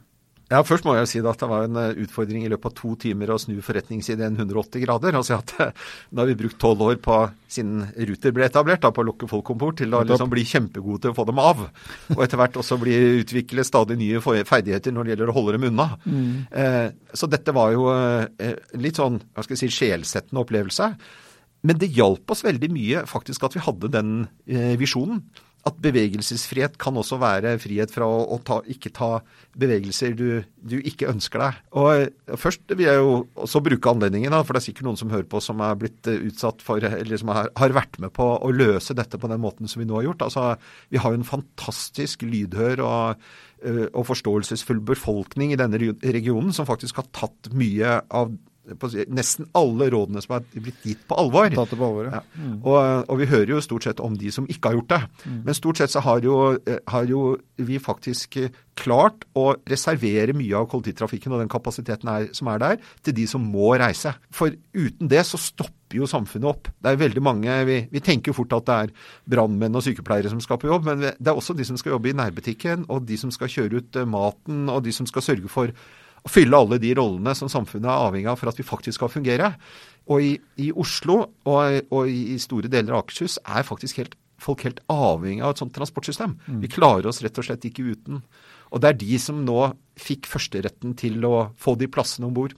Ja, 0.51 0.59
Først 0.67 0.83
må 0.83 0.97
jeg 0.97 1.05
jo 1.05 1.09
si 1.09 1.21
at 1.23 1.39
det 1.39 1.47
var 1.47 1.63
en 1.63 1.77
eh, 1.79 2.01
utfordring 2.03 2.43
i 2.43 2.49
løpet 2.51 2.73
av 2.73 2.75
to 2.75 2.91
timer 2.99 3.31
å 3.31 3.37
snu 3.39 3.55
forretningsideen 3.63 4.35
180 4.35 4.83
grader. 4.83 5.15
Altså 5.15 5.37
at 5.37 5.53
Nå 6.11 6.21
har 6.21 6.27
vi 6.27 6.35
brukt 6.41 6.59
tolv 6.59 6.83
år 6.89 6.99
på, 7.03 7.21
siden 7.51 7.85
Ruter 8.09 8.35
ble 8.35 8.47
etablert, 8.49 8.83
da, 8.83 8.91
på 8.91 9.03
å 9.03 9.07
lokke 9.07 9.29
folk 9.31 9.53
om 9.53 9.61
bord, 9.61 9.77
til 9.79 9.95
å 9.95 10.03
liksom 10.03 10.31
bli 10.31 10.43
kjempegode 10.47 11.05
til 11.05 11.13
å 11.13 11.17
få 11.17 11.25
dem 11.29 11.39
av. 11.41 11.63
Og 12.17 12.23
etter 12.25 12.41
hvert 12.41 12.59
også 12.59 12.79
bli 12.81 12.97
utvikle 13.21 13.63
stadig 13.67 13.95
nye 14.01 14.19
ferdigheter 14.21 14.95
når 14.95 15.07
det 15.07 15.15
gjelder 15.15 15.31
å 15.31 15.37
holde 15.39 15.55
dem 15.55 15.69
unna. 15.71 15.87
Mm. 16.03 16.31
Eh, 16.51 16.87
så 17.15 17.31
dette 17.31 17.55
var 17.55 17.71
jo 17.75 17.87
eh, 17.95 18.57
litt 18.81 18.99
sånn 18.99 19.21
hva 19.31 19.45
skal 19.45 19.55
jeg 19.55 19.63
si, 19.63 19.85
sjelsettende 19.85 20.43
opplevelse. 20.43 20.91
Men 21.67 21.79
det 21.79 21.93
hjalp 21.93 22.33
oss 22.33 22.43
veldig 22.43 22.71
mye 22.73 23.05
faktisk 23.09 23.45
at 23.47 23.55
vi 23.55 23.63
hadde 23.63 23.91
den 23.93 24.13
eh, 24.49 24.75
visjonen 24.81 25.23
at 25.67 25.77
bevegelsesfrihet 25.83 26.77
kan 26.81 26.95
også 26.97 27.19
være 27.21 27.53
frihet 27.61 27.91
fra 27.93 28.07
å, 28.09 28.21
å 28.33 28.39
ta, 28.45 28.57
ikke 28.71 28.89
ta 28.97 29.09
bevegelser 29.61 30.15
du, 30.17 30.41
du, 30.57 30.79
ikke 30.79 31.09
ønsker 31.11 31.43
deg. 31.43 31.59
Og 31.77 32.37
Først 32.41 32.65
vil 32.73 32.87
jeg 32.87 32.97
jo 32.97 33.13
også 33.45 33.61
bruke 33.63 33.93
anledningen, 33.93 34.33
da, 34.33 34.41
for 34.45 34.57
det 34.57 34.63
er 34.63 34.67
sikkert 34.71 34.87
noen 34.89 34.99
som 34.99 35.13
hører 35.13 35.27
på 35.29 35.41
som 35.43 35.61
er 35.61 35.77
blitt 35.77 36.09
eh, 36.09 36.23
utsatt 36.31 36.65
for, 36.65 36.81
eller 36.81 37.21
som 37.21 37.33
har, 37.35 37.51
har, 37.59 37.75
vært 37.77 38.01
med 38.01 38.13
på 38.15 38.25
å 38.41 38.51
løse 38.55 38.95
dette 38.97 39.21
på 39.21 39.29
den 39.29 39.43
måten 39.43 39.69
som 39.69 39.83
vi 39.83 39.89
nå 39.89 39.99
har 39.99 40.09
gjort. 40.09 40.25
Altså, 40.29 40.47
Vi 40.89 41.01
har 41.03 41.13
jo 41.13 41.21
en 41.21 41.29
fantastisk 41.29 42.25
lydhør 42.25 42.81
og, 42.87 43.27
eh, 43.61 43.85
og 43.91 44.07
forståelsesfull 44.09 44.81
befolkning 44.87 45.53
i 45.53 45.59
denne 45.61 45.81
regionen 46.01 46.55
som 46.57 46.69
faktisk 46.69 47.03
har 47.03 47.11
tatt 47.13 47.51
mye 47.53 47.99
av 48.09 48.33
nesten 49.09 49.47
alle 49.57 49.87
rådene 49.91 50.21
som 50.21 50.35
er 50.37 50.45
blitt 50.53 50.85
gitt 50.85 51.01
på 51.09 51.17
alvor. 51.17 51.49
Tatt 51.49 51.73
det 51.73 51.79
på 51.79 51.87
alvor, 51.87 52.09
ja. 52.11 52.21
Mm. 52.37 52.59
Og, 52.61 52.77
og, 53.07 53.15
vi 53.21 53.29
hører 53.31 53.55
jo 53.55 53.61
stort 53.63 53.87
sett 53.87 54.01
om 54.03 54.15
de 54.17 54.31
som 54.33 54.47
ikke 54.49 54.69
har 54.69 54.77
gjort 54.77 54.91
det. 54.93 55.01
Mm. 55.25 55.39
Men 55.47 55.57
stort 55.57 55.81
sett 55.81 55.93
så 55.93 56.03
har 56.05 56.21
jo, 56.25 56.37
har 56.93 57.09
jo, 57.09 57.23
vi 57.61 57.81
faktisk 57.81 58.37
klart 58.77 59.25
å 59.37 59.51
reservere 59.69 60.35
mye 60.37 60.55
av 60.57 60.69
kollektivtrafikken 60.71 61.33
og 61.33 61.43
den 61.43 61.51
kapasiteten 61.51 62.09
er, 62.09 62.29
som 62.37 62.49
er 62.53 62.61
der, 62.61 62.81
til 63.05 63.17
de 63.17 63.27
som 63.29 63.43
må 63.43 63.73
reise. 63.81 64.13
For 64.33 64.53
uten 64.73 65.09
det 65.11 65.23
så 65.27 65.39
stopper 65.41 65.97
jo 65.97 66.07
samfunnet 66.09 66.49
opp. 66.49 66.69
Det 66.79 66.93
er 66.93 67.01
veldig 67.01 67.23
mange, 67.23 67.57
Vi, 67.67 67.77
vi 67.91 67.99
tenker 67.99 68.31
jo 68.31 68.37
fort 68.41 68.53
at 68.55 68.67
det 68.69 68.77
er 68.77 68.93
brannmenn 69.33 69.75
og 69.75 69.83
sykepleiere 69.85 70.31
som 70.31 70.41
skal 70.41 70.61
på 70.61 70.69
jobb, 70.69 70.87
men 70.87 71.01
det 71.03 71.27
er 71.27 71.35
også 71.35 71.57
de 71.57 71.67
som 71.67 71.77
skal 71.77 71.97
jobbe 71.97 72.13
i 72.13 72.17
nærbutikken, 72.17 72.85
og 72.89 73.05
de 73.09 73.17
som 73.17 73.33
skal 73.33 73.51
kjøre 73.51 73.81
ut 73.81 73.99
eh, 73.99 74.07
maten, 74.07 74.69
og 74.69 74.85
de 74.85 74.93
som 74.95 75.09
skal 75.09 75.25
sørge 75.25 75.51
for 75.51 75.73
å 76.21 76.29
fylle 76.29 76.57
alle 76.57 76.77
de 76.81 76.93
rollene 76.97 77.33
som 77.37 77.49
samfunnet 77.49 77.89
er 77.89 78.05
avhengig 78.07 78.29
av 78.29 78.39
for 78.39 78.51
at 78.51 78.59
vi 78.59 78.65
faktisk 78.67 78.99
skal 78.99 79.11
fungere. 79.11 79.53
Og 80.11 80.25
i, 80.25 80.31
i 80.61 80.69
Oslo 80.71 81.17
og, 81.21 81.79
og, 81.89 82.09
i 82.09 82.37
store 82.41 82.69
deler 82.71 82.95
av 82.95 83.05
Akershus 83.05 83.39
er 83.41 83.65
faktisk 83.65 84.01
helt, 84.01 84.15
folk 84.41 84.65
helt 84.65 84.81
avhengig 84.91 85.43
av 85.45 85.55
et 85.55 85.61
sånt 85.61 85.73
transportsystem. 85.75 86.35
Mm. 86.45 86.61
Vi 86.63 86.71
klarer 86.73 87.09
oss 87.09 87.21
rett 87.25 87.37
og 87.41 87.47
slett 87.47 87.65
ikke 87.69 87.85
uten. 87.93 88.21
Og 88.71 88.81
det 88.81 88.91
er 88.91 89.01
de 89.01 89.19
som 89.21 89.41
nå 89.45 89.59
fikk 89.99 90.29
førsteretten 90.31 90.95
til 90.99 91.21
å 91.27 91.49
få 91.59 91.75
de 91.79 91.89
plassene 91.91 92.29
om 92.29 92.35
bord. 92.35 92.55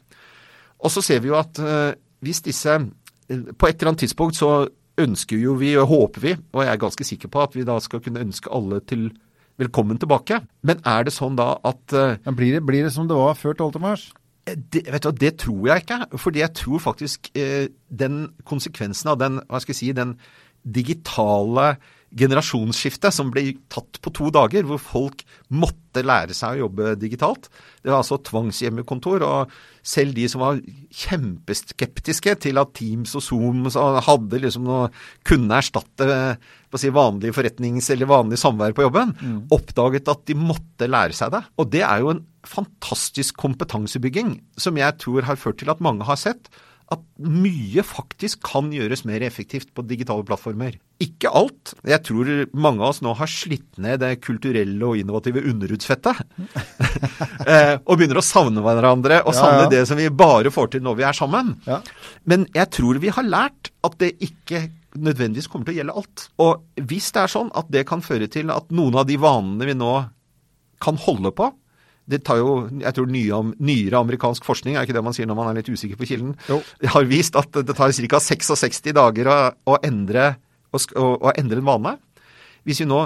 Og 0.84 0.92
så 0.92 1.04
ser 1.04 1.24
vi 1.24 1.32
jo 1.32 1.40
at 1.40 1.60
uh, 1.64 1.96
hvis 2.24 2.44
disse 2.44 2.72
uh, 2.76 3.52
På 3.56 3.70
et 3.70 3.78
eller 3.78 3.94
annet 3.94 4.04
tidspunkt 4.04 4.36
så 4.36 4.66
ønsker 5.00 5.40
jo 5.40 5.56
vi, 5.58 5.72
og 5.80 5.88
håper 5.90 6.22
vi, 6.22 6.34
og 6.54 6.62
jeg 6.62 6.70
er 6.70 6.82
ganske 6.82 7.06
sikker 7.08 7.32
på 7.34 7.42
at 7.42 7.56
vi 7.58 7.64
da 7.66 7.80
skal 7.82 8.02
kunne 8.04 8.22
ønske 8.22 8.52
alle 8.54 8.78
til 8.86 9.08
velkommen 9.62 10.00
tilbake. 10.02 10.42
Men 10.66 10.82
er 10.88 11.06
det 11.06 11.14
sånn 11.16 11.38
da 11.40 11.56
at 11.64 11.94
Men 11.94 12.36
blir, 12.38 12.58
det, 12.58 12.66
blir, 12.66 12.84
det, 12.88 12.94
som 12.96 13.10
det 13.10 13.18
var 13.18 13.38
før 13.40 13.58
12. 13.58 13.82
mars? 13.84 14.12
Eh, 14.46 14.56
det, 14.58 14.86
vet 14.92 15.04
du, 15.04 15.12
det 15.12 15.34
tror 15.42 15.68
jeg 15.70 15.84
ikke. 15.84 16.00
Fordi 16.20 16.44
jeg 16.44 16.54
tror 16.60 16.84
faktisk 16.84 17.32
eh, 17.38 17.68
den 17.90 18.28
konsekvensen 18.50 19.14
av 19.14 19.20
den, 19.22 19.40
hva 19.48 19.62
skal 19.64 19.76
jeg 19.76 19.80
si, 19.80 19.92
den 19.96 20.18
digitale 20.64 21.76
generasjonsskiftet 22.18 23.14
som 23.14 23.32
ble 23.34 23.56
tatt 23.72 24.00
på 24.04 24.12
to 24.14 24.30
dager, 24.34 24.66
hvor 24.68 24.82
folk 24.82 25.24
måtte 25.54 26.04
lære 26.06 26.36
seg 26.38 26.56
å 26.56 26.66
jobbe 26.66 26.94
digitalt. 27.02 27.50
Det 27.82 27.92
var 27.92 28.02
altså 28.02 28.20
tvangshjemmekontor. 28.26 29.26
Og 29.26 29.54
selv 29.86 30.16
de 30.18 30.28
som 30.32 30.44
var 30.44 30.60
kjempeskeptiske 31.04 32.36
til 32.46 32.62
at 32.62 32.74
Teams 32.78 33.16
og 33.18 33.26
Zoom 33.26 33.66
hadde 34.08 34.42
liksom 34.44 34.68
noe, 34.68 34.92
kunne 35.26 35.62
erstatte 35.62 36.10
si, 36.80 36.92
vanlig 36.94 37.34
forretnings- 37.36 37.90
eller 37.94 38.10
vanlig 38.10 38.40
samvær 38.42 38.76
på 38.78 38.86
jobben, 38.88 39.16
mm. 39.18 39.40
oppdaget 39.54 40.10
at 40.14 40.24
de 40.30 40.38
måtte 40.38 40.90
lære 40.90 41.18
seg 41.18 41.34
det. 41.36 41.44
Og 41.62 41.74
det 41.74 41.84
er 41.86 42.04
jo 42.04 42.14
en 42.14 42.24
fantastisk 42.44 43.38
kompetansebygging 43.40 44.36
som 44.60 44.78
jeg 44.78 45.00
tror 45.02 45.30
har 45.30 45.40
ført 45.40 45.62
til 45.62 45.72
at 45.74 45.84
mange 45.84 46.06
har 46.08 46.20
sett 46.20 46.50
at 46.92 47.04
mye 47.24 47.84
faktisk 47.86 48.42
kan 48.46 48.72
gjøres 48.74 49.06
mer 49.08 49.24
effektivt 49.26 49.72
på 49.76 49.86
digitale 49.88 50.26
plattformer. 50.28 50.76
Ikke 51.04 51.32
alt. 51.34 51.74
Jeg 51.88 52.04
tror 52.06 52.30
mange 52.52 52.84
av 52.84 52.92
oss 52.92 53.02
nå 53.06 53.14
har 53.18 53.30
slitt 53.32 53.80
ned 53.82 54.02
det 54.04 54.18
kulturelle 54.24 54.84
og 54.88 55.00
innovative 55.00 55.46
underhudsfettet. 55.54 56.24
Eh, 57.44 57.76
og 57.90 57.98
begynner 57.98 58.20
å 58.22 58.24
savne 58.24 58.62
hverandre 58.64 59.18
og 59.28 59.34
savne 59.36 59.64
ja, 59.64 59.66
ja. 59.66 59.72
det 59.72 59.82
som 59.90 59.98
vi 60.00 60.06
bare 60.16 60.52
får 60.54 60.70
til 60.74 60.84
når 60.86 60.96
vi 60.96 61.06
er 61.08 61.18
sammen. 61.18 61.50
Ja. 61.68 61.80
Men 62.30 62.46
jeg 62.56 62.70
tror 62.72 63.00
vi 63.04 63.12
har 63.12 63.26
lært 63.28 63.72
at 63.84 63.98
det 64.00 64.14
ikke 64.24 64.62
nødvendigvis 64.96 65.50
kommer 65.52 65.68
til 65.68 65.76
å 65.76 65.80
gjelde 65.80 65.96
alt. 66.00 66.24
Og 66.46 66.86
hvis 66.88 67.10
det 67.16 67.24
er 67.24 67.34
sånn 67.34 67.52
at 67.58 67.68
det 67.74 67.84
kan 67.90 68.04
føre 68.06 68.30
til 68.32 68.54
at 68.54 68.72
noen 68.76 68.96
av 69.02 69.10
de 69.10 69.18
vanene 69.20 69.68
vi 69.68 69.76
nå 69.76 69.92
kan 70.84 71.00
holde 71.04 71.34
på, 71.36 71.50
det 72.10 72.20
tar 72.28 72.42
jo, 72.42 72.56
jeg 72.82 72.96
tror 72.98 73.10
nye, 73.12 73.40
Nyere 73.64 74.02
amerikansk 74.04 74.46
forskning, 74.46 74.76
er 74.76 74.88
ikke 74.88 74.96
det 74.98 75.04
man 75.06 75.16
sier 75.16 75.28
når 75.30 75.38
man 75.40 75.52
er 75.52 75.62
litt 75.62 75.72
usikker 75.72 76.00
på 76.00 76.08
kilden, 76.10 76.34
jo. 76.50 76.60
har 76.96 77.10
vist 77.10 77.38
at 77.40 77.62
det 77.64 77.76
tar 77.78 77.96
ca. 77.96 78.22
66 78.28 78.92
dager 78.96 79.30
å, 79.32 79.38
å, 79.72 79.80
endre, 79.86 80.34
å, 80.74 80.82
å, 81.00 81.34
endre, 81.36 81.62
en 81.62 81.70
vane. 81.70 81.98
Hvis 82.68 82.84
vi 82.84 82.90
nå 82.90 83.06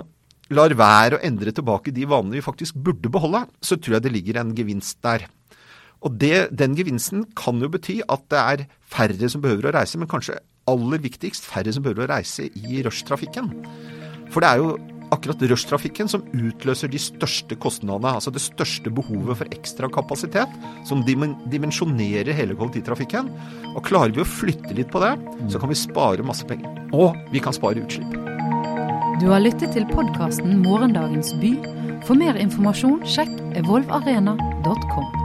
lar 0.58 0.76
være 0.80 1.18
å 1.18 1.24
endre 1.28 1.54
tilbake 1.54 1.94
de 1.94 2.08
vanene 2.10 2.40
vi 2.40 2.46
faktisk 2.46 2.78
burde 2.80 3.12
beholde, 3.12 3.46
så 3.62 3.78
tror 3.78 3.98
jeg 3.98 4.08
det 4.08 4.14
ligger 4.16 4.42
en 4.42 4.56
gevinst 4.58 5.02
der. 5.06 5.28
Og 6.06 6.14
det, 6.22 6.50
Den 6.56 6.76
gevinsten 6.78 7.26
kan 7.38 7.60
jo 7.62 7.70
bety 7.74 8.00
at 8.06 8.26
det 8.32 8.42
er 8.42 8.68
færre 8.88 9.30
som 9.30 9.44
behøver 9.44 9.70
å 9.70 9.78
reise, 9.80 9.98
men 10.00 10.10
kanskje 10.10 10.40
aller 10.68 11.02
viktigst 11.04 11.48
færre 11.48 11.72
som 11.74 11.84
behøver 11.86 12.06
å 12.06 12.12
reise 12.16 12.48
i 12.48 12.84
rushtrafikken. 12.86 13.52
For 14.34 14.44
det 14.44 14.52
er 14.52 14.62
jo 14.62 14.97
akkurat 15.13 15.41
rushtrafikken 15.52 16.10
som 16.12 16.26
utløser 16.36 16.91
de 16.91 17.00
største 17.02 17.58
kostnadene, 17.60 18.15
altså 18.17 18.34
det 18.34 18.43
største 18.43 18.91
behovet 18.93 19.39
for 19.39 19.56
ekstra 19.56 19.89
kapasitet, 19.91 20.54
som 20.88 21.04
dimensjonerer 21.08 22.36
hele 22.36 22.58
kollektivtrafikken. 22.58 23.32
Og 23.74 23.84
klarer 23.88 24.15
vi 24.15 24.24
å 24.24 24.30
flytte 24.30 24.76
litt 24.78 24.91
på 24.93 25.04
det, 25.04 25.15
så 25.54 25.62
kan 25.62 25.72
vi 25.72 25.80
spare 25.80 26.26
masse 26.28 26.48
penger. 26.48 26.72
Og 26.96 27.17
vi 27.34 27.43
kan 27.43 27.56
spare 27.56 27.84
utslipp. 27.84 28.17
Du 29.17 29.32
har 29.32 29.41
lyttet 29.41 29.74
til 29.74 29.88
podkasten 29.89 30.62
'Morgendagens 30.62 31.34
by'. 31.41 32.04
For 32.06 32.13
mer 32.15 32.38
informasjon, 32.38 33.02
sjekk 33.04 33.34
evolvarena.com. 33.58 35.17